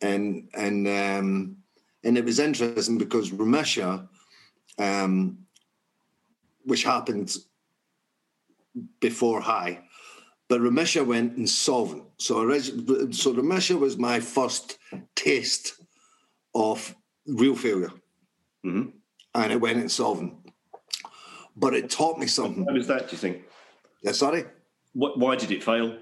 And 0.00 0.48
and 0.54 0.86
um, 0.86 1.56
and 2.04 2.18
it 2.18 2.24
was 2.24 2.38
interesting 2.38 2.98
because 2.98 3.30
Remissia, 3.30 4.06
um, 4.78 5.38
which 6.64 6.84
happened 6.84 7.34
before 9.00 9.40
High, 9.40 9.80
but 10.48 10.60
Remissia 10.60 11.04
went 11.04 11.36
insolvent. 11.36 12.04
So, 12.18 12.48
so 12.58 13.34
Remissia 13.34 13.78
was 13.78 13.98
my 13.98 14.20
first 14.20 14.78
taste 15.16 15.74
of 16.58 16.94
real 17.26 17.54
failure. 17.54 17.92
Mm-hmm. 18.64 18.90
And 19.34 19.52
it 19.52 19.60
went 19.60 19.78
insolvent. 19.78 20.34
But 21.56 21.74
it 21.74 21.90
taught 21.90 22.18
me 22.18 22.26
something. 22.26 22.66
How 22.66 22.74
was 22.74 22.86
that, 22.88 23.08
do 23.08 23.12
you 23.12 23.18
think? 23.18 23.42
Yeah, 24.02 24.12
sorry? 24.12 24.44
What, 24.92 25.18
why 25.18 25.36
did 25.36 25.50
it 25.50 25.62
fail? 25.62 25.98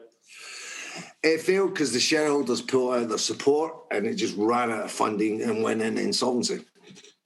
It 1.22 1.40
failed 1.42 1.74
because 1.74 1.92
the 1.92 2.00
shareholders 2.00 2.62
pulled 2.62 2.94
out 2.94 3.08
their 3.08 3.18
support 3.18 3.74
and 3.90 4.06
it 4.06 4.14
just 4.14 4.36
ran 4.36 4.70
out 4.70 4.84
of 4.84 4.90
funding 4.90 5.42
and 5.42 5.62
went 5.62 5.82
in 5.82 5.98
insolvency. 5.98 6.64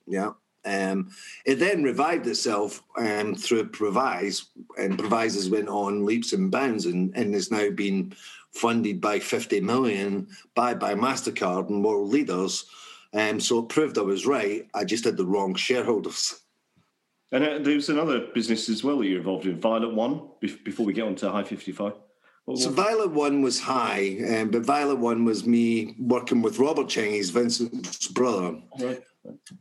Yeah. 0.07 0.33
Um, 0.65 1.11
it 1.47 1.57
then 1.57 1.83
revived 1.83 2.27
itself 2.27 2.83
um, 2.97 3.35
through 3.35 3.69
Provise, 3.69 4.47
and 4.77 4.99
Provise 4.99 5.35
has 5.35 5.49
went 5.49 5.69
on 5.69 6.05
leaps 6.05 6.33
and 6.33 6.51
bounds 6.51 6.85
and, 6.85 7.17
and 7.17 7.35
is 7.35 7.51
now 7.51 7.71
been 7.71 8.13
funded 8.53 9.01
by 9.01 9.21
50 9.21 9.61
million 9.61 10.27
by, 10.55 10.75
by 10.75 10.95
MasterCard 10.95 11.69
and 11.69 11.85
world 11.85 12.11
leaders 12.11 12.67
um, 13.13 13.41
so 13.41 13.61
it 13.61 13.69
proved 13.69 13.99
I 13.99 14.03
was 14.03 14.27
right. 14.27 14.69
I 14.75 14.85
just 14.85 15.05
had 15.05 15.17
the 15.17 15.27
wrong 15.27 15.55
shareholders. 15.55 16.41
And 17.33 17.45
uh, 17.45 17.59
there 17.59 17.75
was 17.75 17.89
another 17.89 18.27
business 18.35 18.69
as 18.69 18.83
well 18.83 18.99
that 18.99 19.07
you're 19.07 19.19
involved 19.19 19.47
in, 19.47 19.61
Violet 19.61 19.95
One, 19.95 20.29
before 20.41 20.87
we 20.87 20.93
get 20.93 21.05
on 21.05 21.15
to 21.17 21.31
High 21.31 21.45
55. 21.45 21.93
so 22.57 22.71
Violet 22.71 23.11
One 23.11 23.43
was 23.43 23.61
high, 23.61 24.19
um, 24.29 24.51
but 24.51 24.63
Violet 24.63 24.99
One 24.99 25.25
was 25.25 25.47
me 25.47 25.95
working 25.99 26.43
with 26.43 26.59
Robert 26.59 26.89
Tchenguiz, 26.89 27.31
Vincent's 27.31 28.09
brother. 28.09 28.59
Right. 28.81 29.03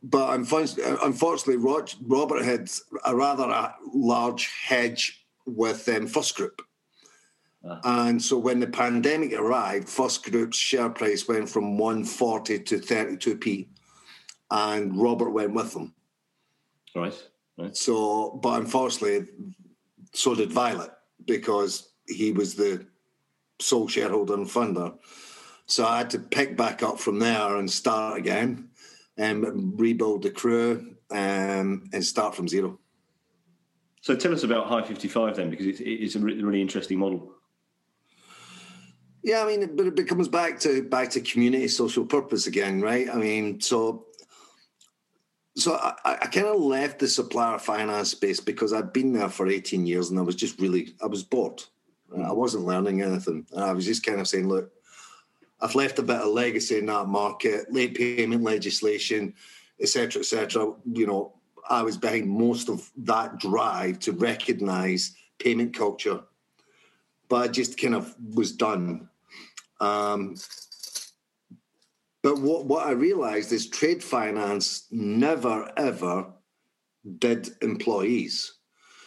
But 0.02 0.34
unfortunately, 0.36 1.58
Robert 1.58 2.44
had 2.44 2.70
a 3.06 3.16
rather 3.16 3.74
large 3.94 4.50
hedge 4.64 5.26
with 5.46 5.88
um, 5.90 6.08
First 6.08 6.36
Group. 6.36 6.62
Ah. 7.66 8.08
And 8.08 8.22
so 8.22 8.38
when 8.38 8.60
the 8.60 8.68
pandemic 8.68 9.34
arrived, 9.34 9.90
First 9.90 10.24
Group's 10.30 10.58
share 10.58 10.90
price 10.90 11.28
went 11.28 11.50
from 11.50 11.78
140 11.78 12.60
to 12.60 12.78
32p, 12.78 13.68
and 14.52 14.96
Robert 14.96 15.32
went 15.32 15.54
with 15.54 15.74
them. 15.74 15.94
Right. 16.96 17.14
Right. 17.58 17.76
So, 17.76 18.40
but 18.42 18.62
unfortunately, 18.62 19.28
so 20.14 20.34
did 20.34 20.52
Violet 20.52 20.92
because 21.26 21.92
he 22.08 22.32
was 22.32 22.56
the 22.56 22.86
sole 23.60 23.88
shareholder 23.88 24.34
and 24.34 24.48
funder. 24.48 24.98
So 25.66 25.86
I 25.86 26.00
had 26.00 26.10
to 26.12 26.20
pick 26.20 26.58
back 26.58 26.82
up 26.82 27.00
from 27.00 27.20
there 27.20 27.58
and 27.58 27.70
start 27.70 28.18
again 28.18 28.70
and 29.18 29.80
rebuild 29.80 30.24
the 30.24 30.32
crew 30.32 30.96
um, 31.12 31.90
and 31.94 32.04
start 32.04 32.34
from 32.34 32.48
zero. 32.48 32.80
So 34.02 34.16
tell 34.16 34.34
us 34.34 34.44
about 34.44 34.68
High 34.68 34.84
55 34.84 35.36
then, 35.36 35.50
because 35.50 35.68
it's, 35.68 35.82
it's 35.82 36.16
a 36.16 36.20
really 36.20 36.62
interesting 36.62 36.98
model. 36.98 37.34
Yeah, 39.24 39.44
I 39.44 39.48
mean, 39.48 39.76
but 39.76 40.00
it 40.00 40.08
comes 40.08 40.28
back 40.28 40.60
to 40.62 40.84
back 40.84 41.10
to 41.12 41.22
community 41.22 41.68
social 41.68 42.06
purpose 42.06 42.48
again, 42.48 42.82
right? 42.82 43.10
I 43.10 43.16
mean, 43.16 43.60
so 43.60 44.06
so 45.56 45.74
I, 45.76 45.94
I 46.06 46.28
kind 46.28 46.48
of 46.48 46.62
left 46.62 47.00
the 47.00 47.08
supplier 47.08 47.60
finance 47.60 48.12
space 48.12 48.40
because 48.40 48.72
I'd 48.72 48.94
been 48.94 49.12
there 49.12 49.30
for 49.30 49.48
18 49.48 49.86
years 49.86 50.10
and 50.10 50.20
I 50.20 50.22
was 50.22 50.36
just 50.36 50.60
really 50.60 50.96
I 51.04 51.08
was 51.08 51.24
bored. 51.24 51.64
Mm. 52.12 52.26
I 52.26 52.32
wasn't 52.32 52.66
learning 52.66 53.02
anything. 53.02 53.46
I 53.56 53.74
was 53.74 53.86
just 53.86 54.06
kind 54.06 54.20
of 54.20 54.28
saying, 54.28 54.48
look, 54.48 54.72
I've 55.62 55.76
left 55.76 56.00
a 56.00 56.04
bit 56.04 56.18
of 56.18 56.28
legacy 56.28 56.78
in 56.78 56.86
that 56.86 57.08
market, 57.08 57.72
late 57.72 57.96
payment 57.96 58.44
legislation, 58.44 59.34
etc., 59.82 60.22
etc. 60.22 60.74
You 60.94 61.08
know, 61.08 61.34
I 61.70 61.84
was 61.84 61.98
behind 61.98 62.30
most 62.30 62.70
of 62.70 62.90
that 62.98 63.40
drive 63.40 64.00
to 64.00 64.14
recognise 64.14 65.16
payment 65.40 65.76
culture, 65.76 66.22
but 67.30 67.36
I 67.38 67.48
just 67.48 67.80
kind 67.80 67.96
of 67.96 68.16
was 68.36 68.52
done. 68.52 69.08
Um, 69.80 70.36
but 72.22 72.40
what, 72.40 72.66
what 72.66 72.86
I 72.86 72.92
realised 72.92 73.54
is 73.54 73.70
trade 73.70 74.04
finance 74.04 74.88
never 74.92 75.72
ever 75.78 76.28
did 77.20 77.50
employees. 77.62 78.56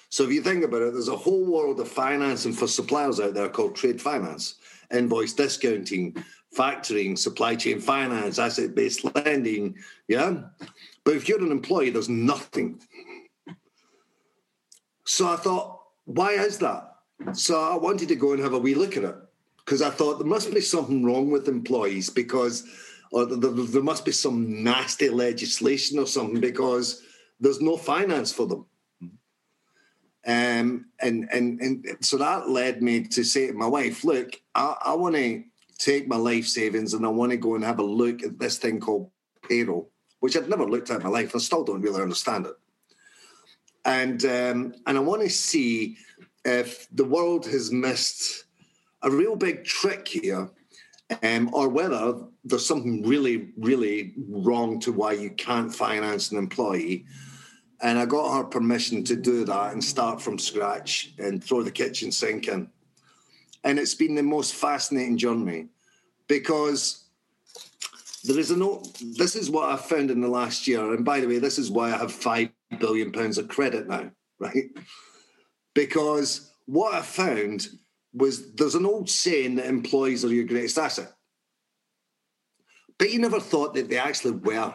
So 0.08 0.24
if 0.24 0.30
you 0.30 0.42
think 0.42 0.64
about 0.64 0.82
it, 0.82 0.92
there's 0.92 1.08
a 1.08 1.16
whole 1.16 1.44
world 1.44 1.80
of 1.80 1.88
financing 1.88 2.52
for 2.52 2.66
suppliers 2.66 3.20
out 3.20 3.34
there 3.34 3.48
called 3.48 3.76
trade 3.76 4.00
finance, 4.00 4.56
invoice 4.90 5.32
discounting, 5.32 6.16
factoring, 6.56 7.18
supply 7.18 7.56
chain 7.56 7.80
finance, 7.80 8.38
asset 8.38 8.74
based 8.74 9.04
lending. 9.14 9.76
Yeah. 10.08 10.42
But 11.04 11.16
if 11.16 11.28
you're 11.28 11.42
an 11.42 11.50
employee, 11.50 11.90
there's 11.90 12.08
nothing. 12.08 12.80
So 15.04 15.28
I 15.28 15.36
thought, 15.36 15.80
why 16.04 16.32
is 16.32 16.58
that? 16.58 16.91
So 17.32 17.60
I 17.60 17.76
wanted 17.76 18.08
to 18.08 18.16
go 18.16 18.32
and 18.32 18.42
have 18.42 18.52
a 18.52 18.58
wee 18.58 18.74
look 18.74 18.96
at 18.96 19.04
it 19.04 19.16
because 19.64 19.82
I 19.82 19.90
thought 19.90 20.18
there 20.18 20.26
must 20.26 20.52
be 20.52 20.60
something 20.60 21.04
wrong 21.04 21.30
with 21.30 21.48
employees 21.48 22.10
because, 22.10 22.64
or 23.10 23.26
there, 23.26 23.50
there 23.50 23.82
must 23.82 24.04
be 24.04 24.12
some 24.12 24.62
nasty 24.62 25.08
legislation 25.08 25.98
or 25.98 26.06
something 26.06 26.40
because 26.40 27.02
there's 27.40 27.60
no 27.60 27.76
finance 27.76 28.32
for 28.32 28.46
them. 28.46 28.66
Um, 30.24 30.86
and, 31.00 31.28
and 31.32 31.60
and 31.60 31.84
so 32.00 32.16
that 32.18 32.48
led 32.48 32.80
me 32.80 33.02
to 33.04 33.24
say 33.24 33.48
to 33.48 33.52
my 33.54 33.66
wife, 33.66 34.04
look, 34.04 34.40
I, 34.54 34.76
I 34.86 34.94
want 34.94 35.16
to 35.16 35.42
take 35.78 36.06
my 36.06 36.16
life 36.16 36.46
savings 36.46 36.94
and 36.94 37.04
I 37.04 37.08
want 37.08 37.32
to 37.32 37.36
go 37.36 37.56
and 37.56 37.64
have 37.64 37.80
a 37.80 37.84
look 37.84 38.22
at 38.22 38.38
this 38.38 38.58
thing 38.58 38.78
called 38.78 39.10
payroll, 39.48 39.90
which 40.20 40.36
I've 40.36 40.48
never 40.48 40.64
looked 40.64 40.90
at 40.90 40.98
in 40.98 41.02
my 41.02 41.08
life 41.08 41.32
and 41.32 41.42
still 41.42 41.64
don't 41.64 41.80
really 41.80 42.00
understand 42.00 42.46
it. 42.46 42.54
And 43.84 44.24
um, 44.24 44.74
and 44.86 44.96
I 44.96 45.00
want 45.00 45.22
to 45.22 45.28
see 45.28 45.96
if 46.44 46.88
the 46.92 47.04
world 47.04 47.46
has 47.46 47.70
missed 47.70 48.44
a 49.02 49.10
real 49.10 49.36
big 49.36 49.64
trick 49.64 50.06
here, 50.06 50.50
um, 51.22 51.50
or 51.52 51.68
whether 51.68 52.14
there's 52.44 52.66
something 52.66 53.02
really, 53.02 53.50
really 53.56 54.14
wrong 54.28 54.80
to 54.80 54.92
why 54.92 55.12
you 55.12 55.30
can't 55.30 55.74
finance 55.74 56.30
an 56.32 56.38
employee. 56.38 57.04
And 57.80 57.98
I 57.98 58.06
got 58.06 58.36
her 58.36 58.44
permission 58.44 59.04
to 59.04 59.16
do 59.16 59.44
that 59.44 59.72
and 59.72 59.82
start 59.82 60.22
from 60.22 60.38
scratch 60.38 61.12
and 61.18 61.42
throw 61.42 61.62
the 61.62 61.70
kitchen 61.70 62.12
sink 62.12 62.48
in. 62.48 62.70
And 63.64 63.78
it's 63.78 63.94
been 63.94 64.14
the 64.14 64.22
most 64.22 64.54
fascinating 64.54 65.18
journey 65.18 65.66
because 66.28 67.04
there 68.24 68.38
is 68.38 68.50
a 68.50 68.56
no. 68.56 68.82
This 69.16 69.34
is 69.34 69.50
what 69.50 69.68
I've 69.68 69.84
found 69.84 70.10
in 70.10 70.20
the 70.20 70.28
last 70.28 70.66
year. 70.66 70.94
And 70.94 71.04
by 71.04 71.20
the 71.20 71.26
way, 71.26 71.38
this 71.38 71.58
is 71.58 71.70
why 71.70 71.92
I 71.92 71.96
have 71.96 72.12
five 72.12 72.50
billion 72.78 73.12
pounds 73.12 73.38
of 73.38 73.48
credit 73.48 73.88
now, 73.88 74.10
right? 74.38 74.70
Because 75.74 76.52
what 76.66 76.94
I 76.94 77.02
found 77.02 77.68
was 78.12 78.52
there's 78.52 78.74
an 78.74 78.86
old 78.86 79.08
saying 79.08 79.56
that 79.56 79.66
employees 79.66 80.24
are 80.24 80.32
your 80.32 80.44
greatest 80.44 80.78
asset. 80.78 81.12
But 82.98 83.10
you 83.10 83.18
never 83.18 83.40
thought 83.40 83.74
that 83.74 83.88
they 83.88 83.98
actually 83.98 84.32
were. 84.32 84.74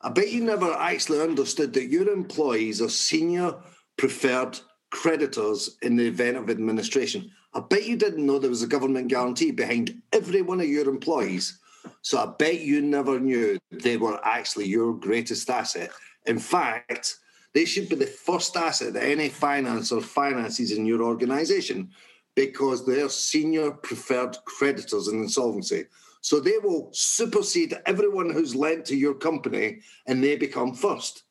I 0.00 0.10
bet 0.10 0.30
you 0.30 0.44
never 0.44 0.72
actually 0.72 1.20
understood 1.20 1.72
that 1.74 1.90
your 1.90 2.08
employees 2.08 2.80
are 2.80 2.88
senior 2.88 3.56
preferred 3.96 4.58
creditors 4.90 5.76
in 5.82 5.96
the 5.96 6.06
event 6.06 6.36
of 6.36 6.48
administration. 6.48 7.30
I 7.52 7.60
bet 7.60 7.86
you 7.86 7.96
didn't 7.96 8.24
know 8.24 8.38
there 8.38 8.48
was 8.50 8.62
a 8.62 8.68
government 8.68 9.08
guarantee 9.08 9.50
behind 9.50 10.00
every 10.12 10.42
one 10.42 10.60
of 10.60 10.68
your 10.68 10.88
employees. 10.88 11.58
So 12.02 12.18
I 12.18 12.26
bet 12.38 12.60
you 12.60 12.80
never 12.80 13.18
knew 13.18 13.58
they 13.70 13.96
were 13.96 14.24
actually 14.24 14.66
your 14.66 14.94
greatest 14.94 15.50
asset. 15.50 15.90
In 16.26 16.38
fact, 16.38 17.16
they 17.54 17.64
should 17.64 17.88
be 17.88 17.96
the 17.96 18.06
first 18.06 18.56
asset 18.56 18.92
that 18.94 19.04
any 19.04 19.28
financer 19.28 20.02
finances 20.02 20.72
in 20.72 20.86
your 20.86 21.02
organization 21.02 21.90
because 22.34 22.86
they're 22.86 23.08
senior 23.08 23.72
preferred 23.72 24.36
creditors 24.44 25.08
in 25.08 25.22
insolvency. 25.22 25.86
So 26.20 26.40
they 26.40 26.58
will 26.58 26.90
supersede 26.92 27.76
everyone 27.86 28.30
who's 28.30 28.54
lent 28.54 28.84
to 28.86 28.96
your 28.96 29.14
company 29.14 29.80
and 30.06 30.22
they 30.22 30.36
become 30.36 30.74
first. 30.74 31.24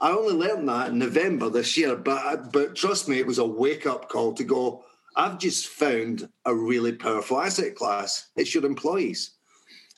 I 0.00 0.12
only 0.12 0.34
learned 0.34 0.68
that 0.68 0.88
in 0.88 0.98
November 0.98 1.50
this 1.50 1.76
year, 1.76 1.94
but 1.94 2.52
but 2.52 2.74
trust 2.74 3.06
me, 3.06 3.18
it 3.18 3.26
was 3.26 3.38
a 3.38 3.44
wake 3.44 3.86
up 3.86 4.08
call 4.08 4.32
to 4.32 4.44
go. 4.44 4.84
I've 5.14 5.38
just 5.38 5.68
found 5.68 6.28
a 6.46 6.54
really 6.54 6.92
powerful 6.92 7.40
asset 7.40 7.74
class. 7.74 8.30
It's 8.34 8.54
your 8.54 8.64
employees, 8.64 9.32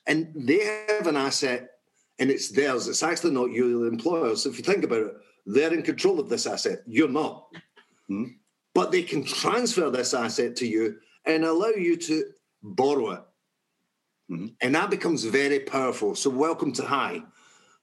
and 0.07 0.33
they 0.35 0.85
have 0.89 1.07
an 1.07 1.17
asset, 1.17 1.72
and 2.23 2.31
it's 2.31 2.51
theirs. 2.51 2.87
It's 2.87 3.03
actually 3.03 3.33
not 3.33 3.51
you, 3.51 3.81
the 3.81 3.87
employer. 3.87 4.37
So 4.37 4.49
if 4.49 4.57
you 4.57 4.63
think 4.63 4.85
about 4.85 5.01
it, 5.01 5.17
they're 5.45 5.75
in 5.75 5.83
control 5.83 6.21
of 6.21 6.29
this 6.29 6.47
asset. 6.47 6.79
You're 6.87 7.09
not, 7.09 7.49
hmm? 8.07 8.27
but 8.75 8.93
they 8.93 9.03
can 9.03 9.25
transfer 9.25 9.91
this 9.91 10.15
asset 10.15 10.55
to 10.57 10.67
you 10.67 10.99
and 11.25 11.45
allow 11.45 11.71
you 11.71 11.97
to 11.97 12.27
borrow 12.63 13.11
it, 13.11 13.23
hmm? 14.29 14.47
and 14.61 14.73
that 14.77 14.89
becomes 14.89 15.25
very 15.25 15.59
powerful. 15.59 16.15
So 16.15 16.31
welcome 16.31 16.73
to 16.75 16.85
High. 16.85 17.23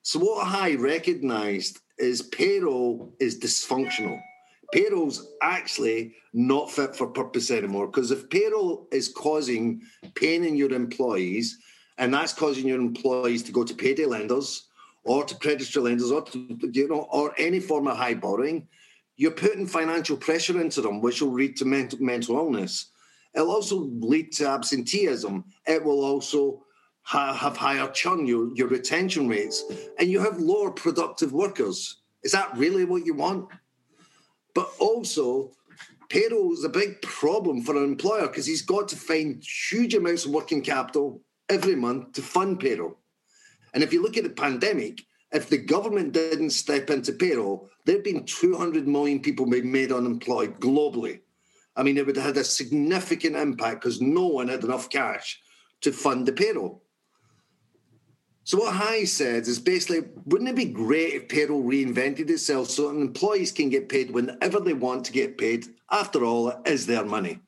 So 0.04 0.20
what 0.20 0.48
High 0.48 0.76
recognised 0.76 1.80
is 1.98 2.22
payroll 2.22 3.14
is 3.20 3.38
dysfunctional. 3.38 4.22
Payroll's 4.72 5.34
actually 5.42 6.14
not 6.32 6.72
fit 6.72 6.96
for 6.96 7.08
purpose 7.08 7.52
anymore 7.52 7.88
because 7.88 8.12
if 8.12 8.30
payroll 8.30 8.88
is 8.94 9.10
causing 9.10 9.82
pain 10.16 10.46
in 10.46 10.56
your 10.56 10.72
employees 10.72 11.58
and 12.00 12.14
that's 12.14 12.34
causing 12.34 12.68
your 12.68 12.80
employees 12.80 13.44
to 13.44 13.52
go 13.52 13.64
to 13.64 13.76
payday 13.76 14.06
lenders 14.06 14.70
or 15.04 15.24
to 15.26 15.36
predatory 15.36 15.84
lenders 15.84 16.12
or 16.12 16.24
to, 16.24 16.58
you 16.74 16.88
know 16.88 17.08
or 17.12 17.34
any 17.38 17.60
form 17.60 17.88
of 17.88 17.98
high 17.98 18.14
borrowing, 18.14 18.68
you're 19.18 19.32
putting 19.32 19.68
financial 19.68 20.18
pressure 20.18 20.60
into 20.62 20.82
them, 20.82 21.02
which 21.02 21.22
will 21.22 21.34
lead 21.34 21.58
to 21.58 21.66
mental, 21.66 22.00
mental 22.00 22.38
illness. 22.38 22.92
It'll 23.36 23.52
also 23.52 23.90
lead 24.00 24.32
to 24.34 24.48
absenteeism. 24.48 25.44
It 25.68 25.84
will 25.84 26.04
also 26.04 26.64
have 27.04 27.58
higher 27.58 27.90
churn, 27.90 28.26
your, 28.26 28.56
your 28.56 28.68
retention 28.68 29.28
rates, 29.28 29.64
and 30.00 30.10
you 30.10 30.20
have 30.22 30.40
lower 30.40 30.72
productive 30.72 31.34
workers. 31.34 31.98
Is 32.24 32.32
that 32.32 32.56
really 32.56 32.86
what 32.86 33.06
you 33.06 33.14
want? 33.14 33.50
But 34.56 34.72
also, 34.80 35.52
payroll 36.08 36.54
is 36.54 36.64
a 36.64 36.70
big 36.70 37.02
problem 37.02 37.62
for 37.62 37.76
an 37.76 37.84
employer 37.84 38.28
because 38.28 38.46
he's 38.46 38.62
got 38.62 38.88
to 38.90 38.96
find 38.96 39.44
huge 39.44 39.96
amounts 39.96 40.26
of 40.26 40.32
working 40.32 40.62
capital 40.62 41.22
every 41.50 41.76
month 41.76 42.14
to 42.14 42.22
fund 42.22 42.60
payroll. 42.60 42.98
And 43.74 43.84
if 43.84 43.94
you 43.94 44.02
look 44.02 44.18
at 44.18 44.24
the 44.24 44.30
pandemic, 44.30 45.02
if 45.32 45.50
the 45.50 45.58
government 45.58 46.14
didn't 46.14 46.52
step 46.52 46.90
into 46.90 47.14
payroll, 47.14 47.70
there'd 47.86 48.04
been 48.04 48.26
200 48.26 48.88
million 48.88 49.20
people 49.20 49.46
made 49.46 49.92
unemployed 49.92 50.60
globally. 50.60 51.22
I 51.76 51.84
mean, 51.84 51.98
it 51.98 52.06
would 52.06 52.16
have 52.16 52.26
had 52.26 52.38
a 52.38 52.44
significant 52.44 53.36
impact 53.36 53.82
because 53.82 54.02
no 54.02 54.28
one 54.28 54.48
had 54.48 54.64
enough 54.64 54.90
cash 54.90 55.40
to 55.82 55.92
fund 55.92 56.26
the 56.26 56.34
payroll. 56.34 56.84
So 58.44 58.58
what 58.58 58.74
High 58.74 59.04
said 59.04 59.48
is 59.48 59.60
basically, 59.60 60.10
wouldn't 60.26 60.50
it 60.50 60.56
be 60.56 60.66
great 60.66 61.14
if 61.14 61.30
payroll 61.30 61.64
reinvented 61.64 62.30
itself 62.32 62.70
so 62.70 62.90
employees 62.90 63.52
can 63.52 63.70
get 63.70 63.90
paid 63.90 64.10
whenever 64.10 64.60
they 64.60 64.74
want 64.74 65.06
to 65.06 65.12
get 65.12 65.38
paid? 65.38 65.68
After 65.92 66.26
all, 66.26 66.50
it 66.50 66.58
is 66.66 66.88
their 66.88 67.06
money. 67.06 67.40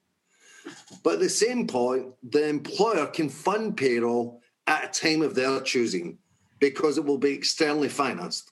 But 1.03 1.15
at 1.15 1.19
the 1.19 1.29
same 1.29 1.67
point, 1.67 2.07
the 2.23 2.47
employer 2.47 3.07
can 3.07 3.29
fund 3.29 3.77
payroll 3.77 4.41
at 4.67 4.85
a 4.85 4.99
time 4.99 5.21
of 5.21 5.35
their 5.35 5.61
choosing 5.61 6.17
because 6.59 6.97
it 6.97 7.05
will 7.05 7.17
be 7.17 7.33
externally 7.33 7.89
financed. 7.89 8.51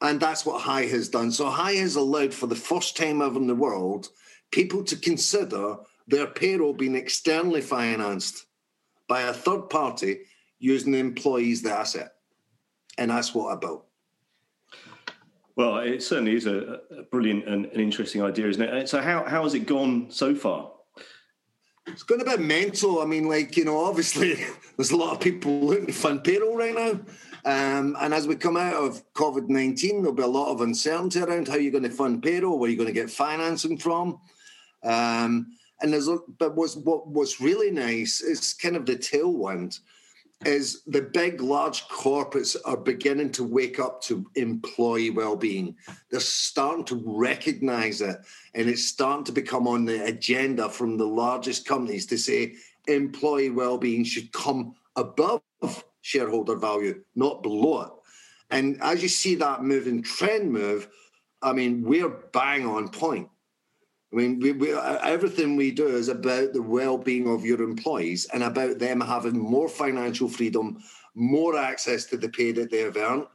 And 0.00 0.20
that's 0.20 0.44
what 0.44 0.60
High 0.60 0.84
has 0.86 1.08
done. 1.08 1.32
So 1.32 1.48
High 1.48 1.74
has 1.74 1.96
allowed 1.96 2.34
for 2.34 2.46
the 2.46 2.56
first 2.56 2.96
time 2.96 3.22
ever 3.22 3.38
in 3.38 3.46
the 3.46 3.54
world 3.54 4.08
people 4.52 4.84
to 4.84 4.96
consider 4.96 5.76
their 6.06 6.26
payroll 6.26 6.74
being 6.74 6.94
externally 6.94 7.60
financed 7.60 8.46
by 9.08 9.22
a 9.22 9.32
third 9.32 9.70
party 9.70 10.20
using 10.58 10.92
the 10.92 10.98
employees 10.98 11.62
the 11.62 11.72
asset. 11.72 12.12
And 12.98 13.10
that's 13.10 13.34
what 13.34 13.52
I 13.52 13.58
built. 13.58 13.86
Well, 15.56 15.78
it 15.78 16.02
certainly 16.02 16.34
is 16.34 16.46
a, 16.46 16.80
a 16.90 17.02
brilliant 17.10 17.46
and 17.48 17.66
an 17.66 17.80
interesting 17.80 18.22
idea, 18.22 18.48
isn't 18.48 18.62
it? 18.62 18.88
So, 18.88 19.00
how, 19.00 19.24
how 19.24 19.44
has 19.44 19.54
it 19.54 19.66
gone 19.66 20.10
so 20.10 20.34
far? 20.34 20.72
It's 21.86 22.02
going 22.02 22.22
a 22.22 22.24
bit 22.24 22.40
mental. 22.40 23.00
I 23.00 23.04
mean, 23.04 23.28
like, 23.28 23.56
you 23.56 23.64
know, 23.64 23.84
obviously 23.84 24.34
there's 24.76 24.90
a 24.90 24.96
lot 24.96 25.14
of 25.14 25.20
people 25.20 25.60
looking 25.60 25.86
to 25.86 25.92
fund 25.92 26.24
payroll 26.24 26.56
right 26.56 26.74
now. 26.74 27.00
Um, 27.46 27.94
and 28.00 28.14
as 28.14 28.26
we 28.26 28.36
come 28.36 28.56
out 28.56 28.74
of 28.74 29.02
COVID 29.12 29.48
19, 29.48 30.02
there'll 30.02 30.12
be 30.16 30.22
a 30.22 30.26
lot 30.26 30.50
of 30.50 30.62
uncertainty 30.62 31.20
around 31.20 31.46
how 31.46 31.56
you're 31.56 31.72
going 31.72 31.84
to 31.84 31.90
fund 31.90 32.22
payroll, 32.22 32.58
where 32.58 32.70
you're 32.70 32.78
going 32.78 32.92
to 32.92 33.00
get 33.00 33.10
financing 33.10 33.78
from. 33.78 34.18
Um, 34.82 35.54
and 35.80 35.92
there's, 35.92 36.08
but 36.38 36.56
what's, 36.56 36.74
what, 36.76 37.06
what's 37.06 37.40
really 37.40 37.70
nice 37.70 38.22
is 38.22 38.54
kind 38.54 38.76
of 38.76 38.86
the 38.86 38.96
tailwind 38.96 39.78
is 40.46 40.82
the 40.86 41.02
big, 41.02 41.40
large 41.40 41.84
corporates 41.88 42.56
are 42.64 42.76
beginning 42.76 43.30
to 43.32 43.44
wake 43.44 43.78
up 43.78 44.00
to 44.02 44.30
employee 44.34 45.10
well-being. 45.10 45.76
They're 46.10 46.20
starting 46.20 46.84
to 46.86 47.02
recognize 47.04 48.00
it, 48.00 48.16
and 48.54 48.68
it's 48.68 48.84
starting 48.84 49.24
to 49.24 49.32
become 49.32 49.66
on 49.66 49.84
the 49.84 50.04
agenda 50.04 50.68
from 50.68 50.96
the 50.96 51.06
largest 51.06 51.66
companies 51.66 52.06
to 52.06 52.18
say 52.18 52.54
employee 52.86 53.50
well-being 53.50 54.04
should 54.04 54.32
come 54.32 54.74
above 54.96 55.42
shareholder 56.02 56.56
value, 56.56 57.02
not 57.14 57.42
below 57.42 57.82
it. 57.82 57.90
And 58.50 58.80
as 58.82 59.02
you 59.02 59.08
see 59.08 59.34
that 59.36 59.62
moving 59.62 60.02
trend 60.02 60.52
move, 60.52 60.88
I 61.42 61.52
mean, 61.52 61.82
we're 61.82 62.08
bang 62.08 62.66
on 62.66 62.88
point. 62.88 63.28
I 64.14 64.16
mean, 64.16 64.38
we, 64.38 64.52
we, 64.52 64.72
uh, 64.72 64.98
everything 65.02 65.56
we 65.56 65.72
do 65.72 65.88
is 65.88 66.08
about 66.08 66.52
the 66.52 66.62
well-being 66.62 67.28
of 67.28 67.44
your 67.44 67.60
employees 67.62 68.26
and 68.32 68.44
about 68.44 68.78
them 68.78 69.00
having 69.00 69.36
more 69.36 69.68
financial 69.68 70.28
freedom, 70.28 70.78
more 71.16 71.58
access 71.58 72.04
to 72.06 72.16
the 72.16 72.28
pay 72.28 72.52
that 72.52 72.70
they 72.70 72.78
have 72.82 72.96
earned, 72.96 73.26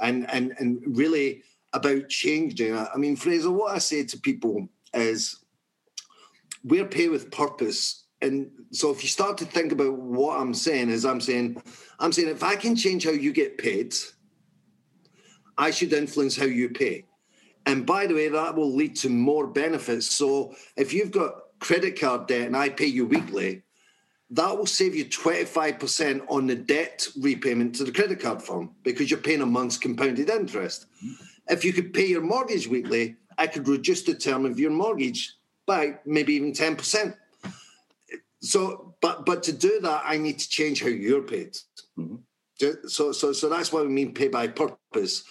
and 0.00 0.30
and 0.30 0.54
and 0.58 0.82
really 0.86 1.42
about 1.72 2.10
changing. 2.10 2.76
I 2.76 2.94
mean, 2.96 3.16
Fraser, 3.16 3.50
what 3.50 3.74
I 3.74 3.78
say 3.78 4.04
to 4.04 4.18
people 4.18 4.68
is, 4.92 5.38
we're 6.62 6.84
pay 6.84 7.08
with 7.08 7.30
purpose, 7.30 8.04
and 8.20 8.50
so 8.70 8.90
if 8.90 9.02
you 9.02 9.08
start 9.08 9.38
to 9.38 9.46
think 9.46 9.72
about 9.72 9.96
what 9.96 10.38
I'm 10.38 10.52
saying, 10.52 10.90
is 10.90 11.06
I'm 11.06 11.22
saying, 11.22 11.62
I'm 12.00 12.12
saying 12.12 12.28
if 12.28 12.42
I 12.42 12.54
can 12.54 12.76
change 12.76 13.04
how 13.04 13.12
you 13.12 13.32
get 13.32 13.56
paid, 13.56 13.94
I 15.56 15.70
should 15.70 15.94
influence 15.94 16.36
how 16.36 16.44
you 16.44 16.68
pay. 16.68 17.07
And 17.68 17.84
by 17.84 18.06
the 18.06 18.14
way, 18.14 18.28
that 18.28 18.56
will 18.56 18.74
lead 18.74 18.96
to 18.96 19.10
more 19.10 19.46
benefits. 19.46 20.06
So 20.06 20.54
if 20.74 20.94
you've 20.94 21.10
got 21.10 21.34
credit 21.60 22.00
card 22.00 22.26
debt 22.26 22.46
and 22.46 22.56
I 22.56 22.70
pay 22.70 22.86
you 22.86 23.04
weekly, 23.04 23.62
that 24.30 24.56
will 24.56 24.64
save 24.64 24.94
you 24.94 25.04
25% 25.04 26.24
on 26.30 26.46
the 26.46 26.54
debt 26.54 27.06
repayment 27.20 27.74
to 27.74 27.84
the 27.84 27.92
credit 27.92 28.20
card 28.20 28.40
firm 28.40 28.70
because 28.84 29.10
you're 29.10 29.20
paying 29.20 29.42
a 29.42 29.46
month's 29.46 29.76
compounded 29.76 30.30
interest. 30.30 30.86
Mm-hmm. 31.04 31.52
If 31.52 31.62
you 31.62 31.74
could 31.74 31.92
pay 31.92 32.06
your 32.06 32.22
mortgage 32.22 32.66
weekly, 32.66 33.16
I 33.36 33.46
could 33.46 33.68
reduce 33.68 34.00
the 34.00 34.14
term 34.14 34.46
of 34.46 34.58
your 34.58 34.70
mortgage 34.70 35.34
by 35.66 35.98
maybe 36.06 36.34
even 36.34 36.52
10%. 36.52 37.14
So, 38.40 38.94
but 39.02 39.26
but 39.26 39.42
to 39.42 39.52
do 39.52 39.80
that, 39.82 40.04
I 40.06 40.16
need 40.16 40.38
to 40.38 40.48
change 40.48 40.80
how 40.80 40.88
you're 40.88 41.22
paid. 41.22 41.58
Mm-hmm. 41.98 42.16
So, 42.86 43.12
so, 43.12 43.32
so 43.32 43.48
that's 43.48 43.72
why 43.72 43.82
we 43.82 43.88
mean 43.88 44.14
pay 44.14 44.28
by 44.28 44.48
purpose 44.48 45.24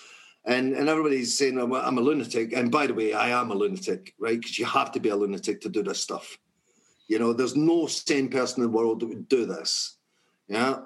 and 0.48 0.74
and 0.74 0.88
everybody's 0.88 1.38
saying 1.38 1.60
I'm 1.60 1.74
a, 1.74 1.76
I'm 1.76 1.98
a 1.98 2.02
lunatic. 2.02 2.54
And 2.54 2.72
by 2.72 2.88
the 2.88 2.94
way, 2.94 3.14
I 3.14 3.30
am 3.30 3.52
a 3.52 3.56
lunatic, 3.56 4.16
right? 4.18 4.40
Because 4.40 4.58
you 4.58 4.66
have 4.66 4.92
to 4.94 5.00
be 5.00 5.10
a 5.10 5.16
lunatic 5.16 5.62
to 5.62 5.70
do 5.70 5.84
this 5.84 6.00
stuff. 6.00 6.40
You 7.08 7.20
know, 7.20 7.34
there's 7.34 7.56
no 7.56 7.86
sane 7.88 8.30
person 8.30 8.64
in 8.64 8.72
the 8.72 8.76
world 8.76 9.02
that 9.02 9.08
would 9.08 9.28
do 9.28 9.46
this. 9.46 9.98
Yeah. 10.48 10.80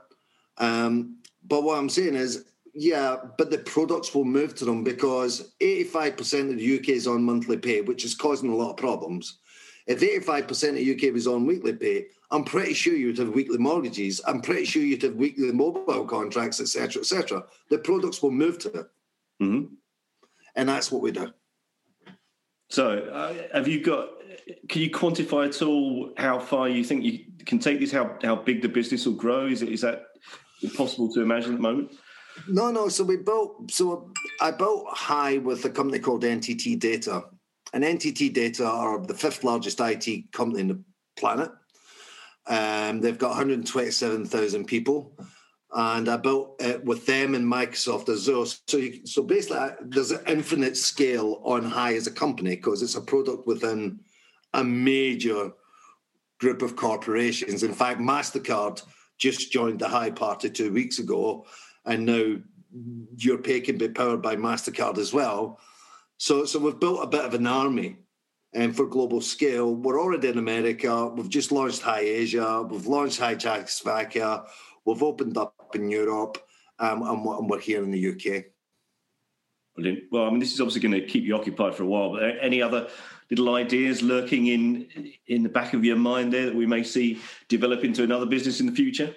Um, 0.57 1.17
but 1.47 1.63
what 1.63 1.77
I'm 1.77 1.89
saying 1.89 2.15
is, 2.15 2.45
yeah, 2.73 3.17
but 3.37 3.51
the 3.51 3.59
products 3.59 4.15
will 4.15 4.25
move 4.25 4.55
to 4.55 4.65
them 4.65 4.83
because 4.83 5.53
85% 5.61 6.51
of 6.51 6.57
the 6.57 6.79
UK 6.79 6.89
is 6.89 7.07
on 7.07 7.23
monthly 7.23 7.57
pay, 7.57 7.81
which 7.81 8.05
is 8.05 8.15
causing 8.15 8.51
a 8.51 8.55
lot 8.55 8.71
of 8.71 8.77
problems. 8.77 9.39
If 9.87 9.99
85% 9.99 10.69
of 10.69 10.75
the 10.75 10.95
UK 10.95 11.13
was 11.13 11.27
on 11.27 11.45
weekly 11.45 11.73
pay, 11.73 12.05
I'm 12.29 12.45
pretty 12.45 12.73
sure 12.73 12.95
you'd 12.95 13.17
have 13.17 13.29
weekly 13.29 13.57
mortgages. 13.57 14.21
I'm 14.25 14.41
pretty 14.41 14.65
sure 14.65 14.81
you'd 14.81 15.01
have 15.01 15.15
weekly 15.15 15.51
mobile 15.51 16.05
contracts, 16.05 16.61
etc., 16.61 17.01
etc. 17.01 17.43
The 17.69 17.79
products 17.79 18.23
will 18.23 18.31
move 18.31 18.57
to 18.59 18.71
it. 18.71 18.87
Mm-hmm. 19.41 19.73
And 20.55 20.69
that's 20.69 20.91
what 20.91 21.01
we 21.01 21.11
do. 21.11 21.31
So, 22.69 22.99
uh, 22.99 23.33
have 23.53 23.67
you 23.67 23.83
got? 23.83 24.09
Can 24.69 24.81
you 24.81 24.89
quantify 24.89 25.47
at 25.47 25.61
all 25.61 26.13
how 26.17 26.39
far 26.39 26.69
you 26.69 26.83
think 26.83 27.03
you 27.03 27.19
can 27.45 27.59
take 27.59 27.79
this? 27.79 27.91
How 27.91 28.17
how 28.23 28.35
big 28.35 28.61
the 28.61 28.69
business 28.69 29.05
will 29.05 29.13
grow? 29.13 29.47
Is 29.47 29.61
it 29.61 29.69
is 29.69 29.81
that 29.81 30.03
impossible 30.61 31.11
to 31.13 31.21
imagine 31.21 31.51
at 31.51 31.57
the 31.57 31.61
moment? 31.61 31.91
No, 32.47 32.71
no. 32.71 32.87
So 32.87 33.03
we 33.03 33.17
built. 33.17 33.71
So 33.71 34.11
I 34.39 34.51
built 34.51 34.85
high 34.89 35.37
with 35.37 35.65
a 35.65 35.69
company 35.69 35.99
called 35.99 36.23
NTT 36.23 36.79
Data, 36.79 37.23
and 37.73 37.83
NTT 37.83 38.33
Data 38.33 38.65
are 38.65 39.05
the 39.05 39.13
fifth 39.13 39.43
largest 39.43 39.79
IT 39.81 40.31
company 40.31 40.61
in 40.61 40.67
the 40.69 40.83
planet. 41.17 41.51
Um, 42.47 43.01
they've 43.01 43.17
got 43.17 43.29
127,000 43.29 44.65
people 44.65 45.15
and 45.73 46.09
I 46.09 46.17
built 46.17 46.61
it 46.61 46.83
with 46.83 47.05
them 47.05 47.33
and 47.33 47.45
Microsoft 47.45 48.09
Azure. 48.09 48.57
So, 48.67 48.77
you, 48.77 49.05
so 49.05 49.23
basically, 49.23 49.69
there's 49.81 50.11
an 50.11 50.23
infinite 50.27 50.75
scale 50.75 51.41
on 51.45 51.63
High 51.63 51.95
as 51.95 52.07
a 52.07 52.11
company 52.11 52.55
because 52.55 52.81
it's 52.81 52.95
a 52.95 53.01
product 53.01 53.47
within 53.47 54.01
a 54.53 54.63
major 54.63 55.51
group 56.39 56.61
of 56.61 56.75
corporations. 56.75 57.63
In 57.63 57.73
fact, 57.73 58.01
Mastercard 58.01 58.81
just 59.17 59.51
joined 59.51 59.79
the 59.79 59.87
High 59.87 60.11
party 60.11 60.49
two 60.49 60.73
weeks 60.73 60.99
ago, 60.99 61.45
and 61.85 62.05
now 62.05 62.35
your 63.17 63.37
pay 63.37 63.61
can 63.61 63.77
be 63.77 63.87
powered 63.87 64.21
by 64.21 64.35
Mastercard 64.35 64.97
as 64.97 65.13
well. 65.13 65.59
So, 66.17 66.45
so 66.45 66.59
we've 66.59 66.79
built 66.79 67.03
a 67.03 67.07
bit 67.07 67.25
of 67.25 67.33
an 67.33 67.47
army. 67.47 67.97
And 68.53 68.75
for 68.75 68.85
global 68.85 69.21
scale, 69.21 69.73
we're 69.73 70.01
already 70.01 70.27
in 70.27 70.37
America. 70.37 71.07
We've 71.07 71.29
just 71.29 71.53
launched 71.53 71.81
High 71.81 72.01
Asia. 72.01 72.61
We've 72.69 72.85
launched 72.85 73.17
High 73.17 73.35
Czechoslovakia. 73.35 74.43
We've 74.85 75.03
opened 75.03 75.37
up 75.37 75.55
in 75.75 75.89
Europe, 75.89 76.37
um, 76.79 77.03
and, 77.03 77.25
and 77.25 77.49
we're 77.49 77.59
here 77.59 77.83
in 77.83 77.91
the 77.91 78.09
UK. 78.09 78.45
Brilliant. 79.75 80.03
Well, 80.11 80.25
I 80.25 80.29
mean, 80.29 80.39
this 80.39 80.53
is 80.53 80.59
obviously 80.59 80.81
going 80.81 80.99
to 80.99 81.07
keep 81.07 81.23
you 81.23 81.35
occupied 81.35 81.75
for 81.75 81.83
a 81.83 81.87
while. 81.87 82.11
But 82.11 82.23
any 82.41 82.61
other 82.61 82.87
little 83.29 83.55
ideas 83.55 84.01
lurking 84.01 84.47
in 84.47 85.13
in 85.27 85.43
the 85.43 85.49
back 85.49 85.73
of 85.73 85.85
your 85.85 85.95
mind 85.95 86.33
there 86.33 86.45
that 86.45 86.55
we 86.55 86.65
may 86.65 86.83
see 86.83 87.19
develop 87.47 87.83
into 87.83 88.03
another 88.03 88.25
business 88.25 88.59
in 88.59 88.65
the 88.65 88.73
future? 88.73 89.15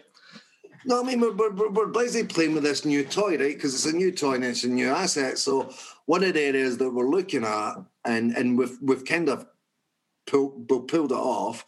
No, 0.87 1.01
I 1.01 1.03
mean 1.03 1.21
we're, 1.21 1.33
we're, 1.33 1.71
we're 1.71 1.87
basically 1.87 2.29
playing 2.29 2.55
with 2.55 2.63
this 2.63 2.85
new 2.85 3.05
toy, 3.05 3.39
right? 3.39 3.55
Because 3.55 3.75
it's 3.75 3.87
a 3.87 3.97
new 3.97 4.13
toy 4.13 4.35
and 4.35 4.45
it's 4.45 4.65
a 4.65 4.69
new 4.69 4.89
asset. 4.89 5.39
So 5.39 5.71
one 6.07 6.23
of 6.23 6.35
the 6.35 6.43
areas 6.43 6.79
that 6.79 6.91
we're 6.91 7.09
looking 7.09 7.45
at, 7.45 7.75
and 8.05 8.37
and 8.37 8.57
we've 8.57 8.79
we've 8.81 9.05
kind 9.05 9.29
of 9.29 9.47
pulled 10.27 10.69
pulled 10.69 11.11
it 11.11 11.15
off, 11.15 11.65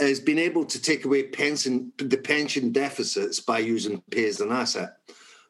is 0.00 0.20
being 0.20 0.38
able 0.38 0.64
to 0.64 0.80
take 0.80 1.04
away 1.04 1.24
pension 1.24 1.92
the 1.98 2.16
pension 2.16 2.70
deficits 2.70 3.40
by 3.40 3.58
using 3.58 4.02
pay 4.10 4.28
as 4.28 4.40
an 4.40 4.52
asset. 4.52 4.96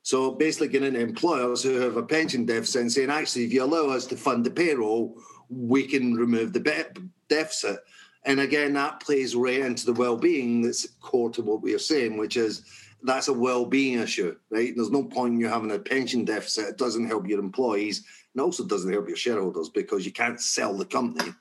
So 0.03 0.31
basically, 0.33 0.69
getting 0.69 0.97
employers 0.97 1.63
who 1.63 1.75
have 1.81 1.97
a 1.97 2.03
pension 2.03 2.47
deficit 2.47 2.81
and 2.81 2.93
saying, 2.93 3.11
actually, 3.11 3.45
if 3.45 3.53
you 3.53 3.63
allow 3.63 3.89
us 3.89 4.07
to 4.07 4.17
fund 4.17 4.45
the 4.45 4.51
payroll, 4.51 5.19
we 5.51 5.87
can 5.87 6.15
remove 6.15 6.53
the 6.53 6.87
deficit. 7.29 7.81
And 8.25 8.41
again, 8.41 8.73
that 8.75 9.01
plays 9.01 9.37
right 9.37 9.61
into 9.61 9.87
the 9.87 9.93
well-being 9.93 10.63
that's 10.63 10.87
core 11.01 11.31
to 11.31 11.43
what 11.43 11.63
we 11.63 11.75
are 11.75 11.79
saying, 11.79 12.17
which 12.17 12.37
is 12.37 12.65
that's 13.03 13.29
a 13.29 13.33
well-being 13.33 13.99
issue, 13.99 14.35
right? 14.51 14.73
There's 14.75 14.91
no 14.91 15.05
point 15.05 15.35
in 15.35 15.41
you 15.41 15.49
having 15.49 15.71
a 15.71 15.79
pension 15.79 16.25
deficit. 16.25 16.69
It 16.69 16.79
doesn't 16.79 17.07
help 17.07 17.29
your 17.29 17.39
employees, 17.39 18.05
and 18.35 18.41
also 18.41 18.65
doesn't 18.65 18.93
help 18.93 19.09
your 19.09 19.17
shareholders 19.17 19.69
because 19.69 20.05
you 20.05 20.13
can't 20.13 20.41
sell 20.41 20.75
the 20.75 20.85
company 20.85 21.33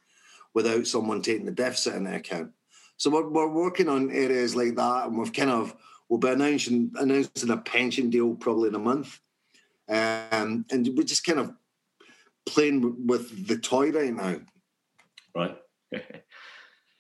without 0.54 0.88
someone 0.88 1.22
taking 1.22 1.46
the 1.46 1.52
deficit 1.52 1.96
in 1.96 2.04
their 2.04 2.16
account. 2.16 2.52
So 2.98 3.12
we're, 3.12 3.30
we're 3.30 3.48
working 3.48 3.90
on 3.90 4.12
areas 4.12 4.56
like 4.56 4.76
that, 4.76 5.08
and 5.08 5.18
we've 5.18 5.34
kind 5.34 5.52
of 5.52 5.76
we'll 6.10 6.20
be 6.20 6.30
announcing 6.30 6.92
announcing 6.96 7.52
a 7.52 7.58
pension 7.58 8.10
deal 8.10 8.36
probably 8.36 8.70
in 8.70 8.76
a 8.76 8.80
month, 8.80 9.20
um, 9.88 10.66
and 10.72 10.90
we're 10.96 11.04
just 11.04 11.26
kind 11.26 11.40
of 11.40 11.54
playing 12.46 13.08
with 13.08 13.48
the 13.48 13.58
toy 13.58 13.92
right 13.92 14.14
now. 14.14 14.40
Right. 15.36 15.58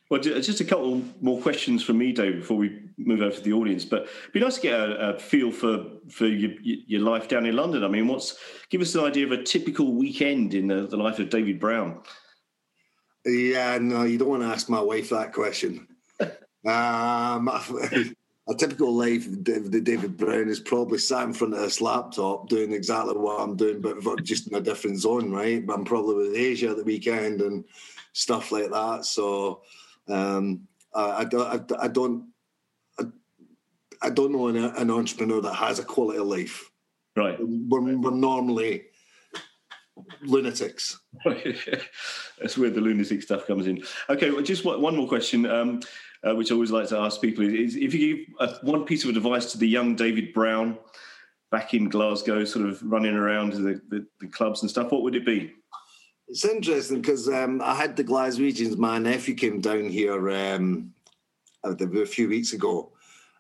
well, 0.10 0.21
just 0.21 0.62
a 0.62 0.65
couple 0.65 1.01
more 1.19 1.41
questions 1.41 1.83
from 1.83 1.97
me, 1.97 2.12
Dave, 2.12 2.39
before 2.39 2.57
we 2.57 2.79
move 2.97 3.21
over 3.21 3.36
to 3.36 3.41
the 3.41 3.53
audience. 3.53 3.83
But 3.83 4.03
it'd 4.03 4.33
be 4.33 4.39
nice 4.39 4.55
to 4.55 4.62
get 4.62 4.79
a, 4.79 5.15
a 5.15 5.19
feel 5.19 5.51
for 5.51 5.83
for 6.10 6.27
your, 6.27 6.51
your 6.62 7.01
life 7.01 7.27
down 7.27 7.47
in 7.47 7.55
London. 7.55 7.83
I 7.83 7.88
mean, 7.88 8.07
what's 8.07 8.38
give 8.69 8.81
us 8.81 8.93
an 8.93 9.03
idea 9.03 9.25
of 9.25 9.31
a 9.31 9.41
typical 9.41 9.93
weekend 9.93 10.53
in 10.53 10.67
the, 10.67 10.86
the 10.86 10.97
life 10.97 11.17
of 11.17 11.29
David 11.29 11.60
Brown. 11.60 12.01
Yeah, 13.27 13.77
no, 13.79 14.03
you 14.03 14.17
don't 14.17 14.29
want 14.29 14.43
to 14.43 14.47
ask 14.47 14.69
my 14.69 14.79
wife 14.79 15.09
that 15.09 15.33
question. 15.33 15.87
um, 16.19 16.29
a 18.49 18.55
typical 18.55 18.93
life 18.93 19.27
of 19.27 19.43
the 19.43 19.81
David 19.81 20.15
Brown 20.15 20.47
is 20.47 20.61
probably 20.61 20.97
sat 20.97 21.23
in 21.23 21.33
front 21.33 21.53
of 21.53 21.59
this 21.59 21.81
laptop 21.81 22.47
doing 22.47 22.71
exactly 22.71 23.15
what 23.17 23.41
I'm 23.41 23.57
doing, 23.57 23.81
but 23.81 24.23
just 24.23 24.47
in 24.47 24.55
a 24.55 24.61
different 24.61 24.99
zone, 24.99 25.31
right? 25.31 25.65
But 25.65 25.73
I'm 25.73 25.83
probably 25.83 26.15
with 26.15 26.35
Asia 26.37 26.69
at 26.69 26.77
the 26.77 26.83
weekend 26.83 27.41
and 27.41 27.65
stuff 28.13 28.51
like 28.53 28.71
that. 28.71 29.03
So 29.03 29.63
um, 30.07 30.61
I, 30.95 31.09
I, 31.09 31.23
don't, 31.25 31.71
I, 31.71 31.83
I 31.83 31.87
don't, 31.89 32.29
I, 32.97 33.03
I, 34.01 34.09
don't 34.09 34.31
know 34.31 34.47
an, 34.47 34.55
an, 34.55 34.89
entrepreneur 34.89 35.41
that 35.41 35.55
has 35.55 35.79
a 35.79 35.83
quality 35.83 36.19
of 36.19 36.27
life. 36.27 36.71
Right. 37.17 37.37
We're, 37.39 37.97
we're 37.97 38.11
normally 38.11 38.85
lunatics. 40.21 40.99
That's 41.25 42.57
where 42.57 42.69
the 42.69 42.81
lunatic 42.81 43.21
stuff 43.21 43.47
comes 43.47 43.67
in. 43.67 43.83
Okay, 44.10 44.31
well, 44.31 44.41
just 44.41 44.65
one 44.65 44.95
more 44.95 45.07
question. 45.07 45.45
Um, 45.45 45.81
uh, 46.27 46.36
which 46.36 46.51
I 46.51 46.55
always 46.55 46.71
like 46.71 46.88
to 46.89 46.97
ask 46.97 47.21
people 47.21 47.43
is, 47.43 47.75
if 47.75 47.93
you 47.93 48.17
give 48.17 48.25
a, 48.39 48.55
one 48.65 48.86
piece 48.86 49.03
of 49.03 49.15
advice 49.15 49.51
to 49.51 49.57
the 49.57 49.67
young 49.67 49.95
David 49.95 50.33
Brown 50.33 50.77
back 51.51 51.73
in 51.73 51.89
Glasgow, 51.89 52.43
sort 52.43 52.67
of 52.67 52.81
running 52.83 53.15
around 53.15 53.53
the, 53.53 53.81
the, 53.89 54.05
the 54.19 54.27
clubs 54.27 54.62
and 54.62 54.69
stuff, 54.69 54.91
what 54.91 55.03
would 55.03 55.15
it 55.15 55.25
be? 55.25 55.53
It's 56.27 56.43
interesting 56.43 57.01
because 57.01 57.29
um, 57.29 57.62
I 57.62 57.73
had 57.73 57.95
the 57.95 58.03
Glaswegians. 58.03 58.77
My 58.77 58.97
nephew 58.97 59.33
came 59.33 59.62
down 59.62 59.86
here 59.89 60.29
um, 60.29 60.93
a 61.63 62.05
few 62.05 62.27
weeks 62.27 62.51
ago, 62.51 62.91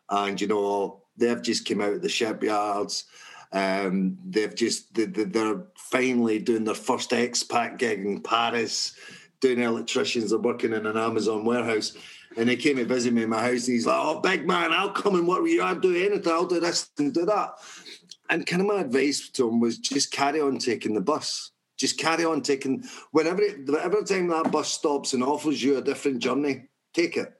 and 0.09 0.39
you 0.39 0.47
know 0.47 1.01
they've 1.17 1.41
just 1.41 1.65
came 1.65 1.81
out 1.81 1.93
of 1.93 2.01
the 2.01 2.09
shipyards. 2.09 3.05
Um, 3.51 4.17
they've 4.25 4.53
just 4.53 4.93
they're 4.93 5.63
finally 5.75 6.39
doing 6.39 6.65
their 6.65 6.75
first 6.75 7.11
expat 7.11 7.77
gig 7.77 8.05
in 8.05 8.21
Paris, 8.21 8.95
doing 9.39 9.61
electricians. 9.61 10.31
They're 10.31 10.39
working 10.39 10.73
in 10.73 10.85
an 10.85 10.97
Amazon 10.97 11.45
warehouse 11.45 11.97
and 12.37 12.49
he 12.49 12.55
came 12.55 12.77
to 12.77 12.85
visit 12.85 13.13
me 13.13 13.23
in 13.23 13.29
my 13.29 13.41
house 13.41 13.67
and 13.67 13.73
he's 13.73 13.87
like, 13.87 13.99
Oh, 13.99 14.19
big 14.19 14.47
man, 14.47 14.71
I'll 14.71 14.91
come 14.91 15.15
and 15.15 15.27
work 15.27 15.41
with 15.41 15.51
you. 15.51 15.63
I'll 15.63 15.79
do 15.79 15.95
anything. 15.95 16.31
I'll 16.31 16.45
do 16.45 16.59
this 16.59 16.89
and 16.99 17.13
do 17.13 17.25
that. 17.25 17.53
And 18.29 18.45
kind 18.45 18.61
of 18.61 18.67
my 18.67 18.81
advice 18.81 19.29
to 19.29 19.49
him 19.49 19.59
was 19.59 19.77
just 19.79 20.11
carry 20.11 20.39
on 20.39 20.59
taking 20.59 20.93
the 20.93 21.01
bus. 21.01 21.51
Just 21.77 21.97
carry 21.97 22.25
on 22.25 22.41
taking 22.41 22.83
whenever 23.11 23.41
every 23.41 24.03
time 24.03 24.27
that 24.27 24.51
bus 24.51 24.69
stops 24.69 25.13
and 25.13 25.23
offers 25.23 25.63
you 25.63 25.77
a 25.77 25.81
different 25.81 26.19
journey, 26.19 26.67
take 26.93 27.17
it. 27.17 27.33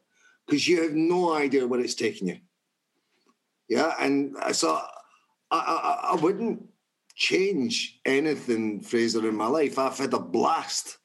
Because 0.45 0.67
you 0.67 0.81
have 0.81 0.93
no 0.93 1.33
idea 1.33 1.67
where 1.67 1.79
it's 1.79 1.95
taking 1.95 2.29
you. 2.29 2.37
Yeah. 3.67 3.93
And 3.99 4.35
so 4.53 4.81
I, 5.51 6.09
I, 6.11 6.15
wouldn't 6.15 6.63
change 7.15 7.99
anything, 8.05 8.81
Fraser, 8.81 9.27
in 9.27 9.35
my 9.35 9.47
life. 9.47 9.79
I've 9.79 9.97
had 9.97 10.13
a 10.13 10.19
blast. 10.19 10.97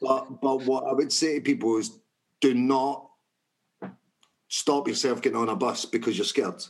But 0.00 0.40
but 0.40 0.62
what 0.64 0.84
I 0.84 0.92
would 0.92 1.12
say 1.12 1.36
to 1.36 1.40
people 1.40 1.76
is 1.78 2.00
do 2.40 2.54
not 2.54 3.08
stop 4.48 4.88
yourself 4.88 5.22
getting 5.22 5.38
on 5.38 5.48
a 5.48 5.56
bus 5.56 5.84
because 5.84 6.16
you're 6.16 6.24
scared. 6.24 6.62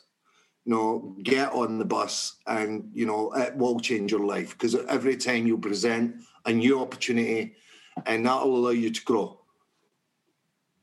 You 0.65 0.73
know, 0.73 1.17
get 1.23 1.53
on 1.53 1.79
the 1.79 1.85
bus 1.85 2.37
and, 2.47 2.91
you 2.93 3.07
know, 3.07 3.33
it 3.33 3.57
will 3.57 3.79
change 3.79 4.11
your 4.11 4.25
life 4.25 4.51
because 4.51 4.75
every 4.75 5.17
time 5.17 5.47
you 5.47 5.59
present 5.59 6.17
a 6.45 6.53
new 6.53 6.81
opportunity 6.81 7.55
and 8.05 8.27
that 8.27 8.45
will 8.45 8.57
allow 8.57 8.71
you 8.71 8.91
to 8.91 9.05
grow. 9.05 9.41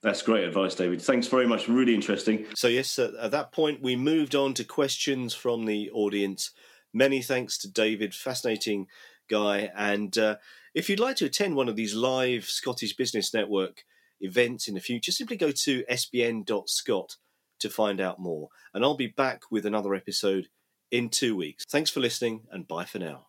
That's 0.03 0.21
great 0.21 0.43
advice, 0.43 0.75
David. 0.75 1.01
Thanks 1.01 1.27
very 1.27 1.47
much. 1.47 1.69
Really 1.69 1.95
interesting. 1.95 2.45
So, 2.55 2.67
yes, 2.67 2.99
at 2.99 3.31
that 3.31 3.53
point, 3.53 3.81
we 3.81 3.95
moved 3.95 4.35
on 4.35 4.53
to 4.55 4.65
questions 4.65 5.33
from 5.33 5.65
the 5.65 5.89
audience. 5.91 6.51
Many 6.93 7.21
thanks 7.21 7.57
to 7.59 7.71
David. 7.71 8.13
Fascinating 8.13 8.87
guy. 9.29 9.71
And 9.75 10.17
uh, 10.17 10.35
if 10.75 10.89
you'd 10.89 10.99
like 10.99 11.15
to 11.17 11.25
attend 11.25 11.55
one 11.55 11.69
of 11.69 11.77
these 11.77 11.95
live 11.95 12.45
Scottish 12.45 12.97
Business 12.97 13.33
Network 13.33 13.85
events 14.19 14.67
in 14.67 14.73
the 14.73 14.81
future, 14.81 15.13
simply 15.13 15.37
go 15.37 15.51
to 15.51 15.83
sbn.scot 15.89 17.15
to 17.59 17.69
find 17.69 18.01
out 18.01 18.19
more. 18.19 18.49
And 18.73 18.83
I'll 18.83 18.97
be 18.97 19.07
back 19.07 19.43
with 19.49 19.65
another 19.65 19.95
episode 19.95 20.49
in 20.91 21.09
two 21.09 21.35
weeks. 21.35 21.63
Thanks 21.69 21.89
for 21.89 22.01
listening 22.01 22.41
and 22.51 22.67
bye 22.67 22.85
for 22.85 22.99
now. 22.99 23.27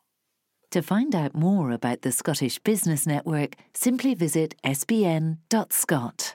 To 0.72 0.82
find 0.82 1.14
out 1.14 1.36
more 1.36 1.70
about 1.70 2.02
the 2.02 2.10
Scottish 2.10 2.58
Business 2.58 3.06
Network, 3.06 3.54
simply 3.74 4.14
visit 4.14 4.56
sbn.scot. 4.64 6.34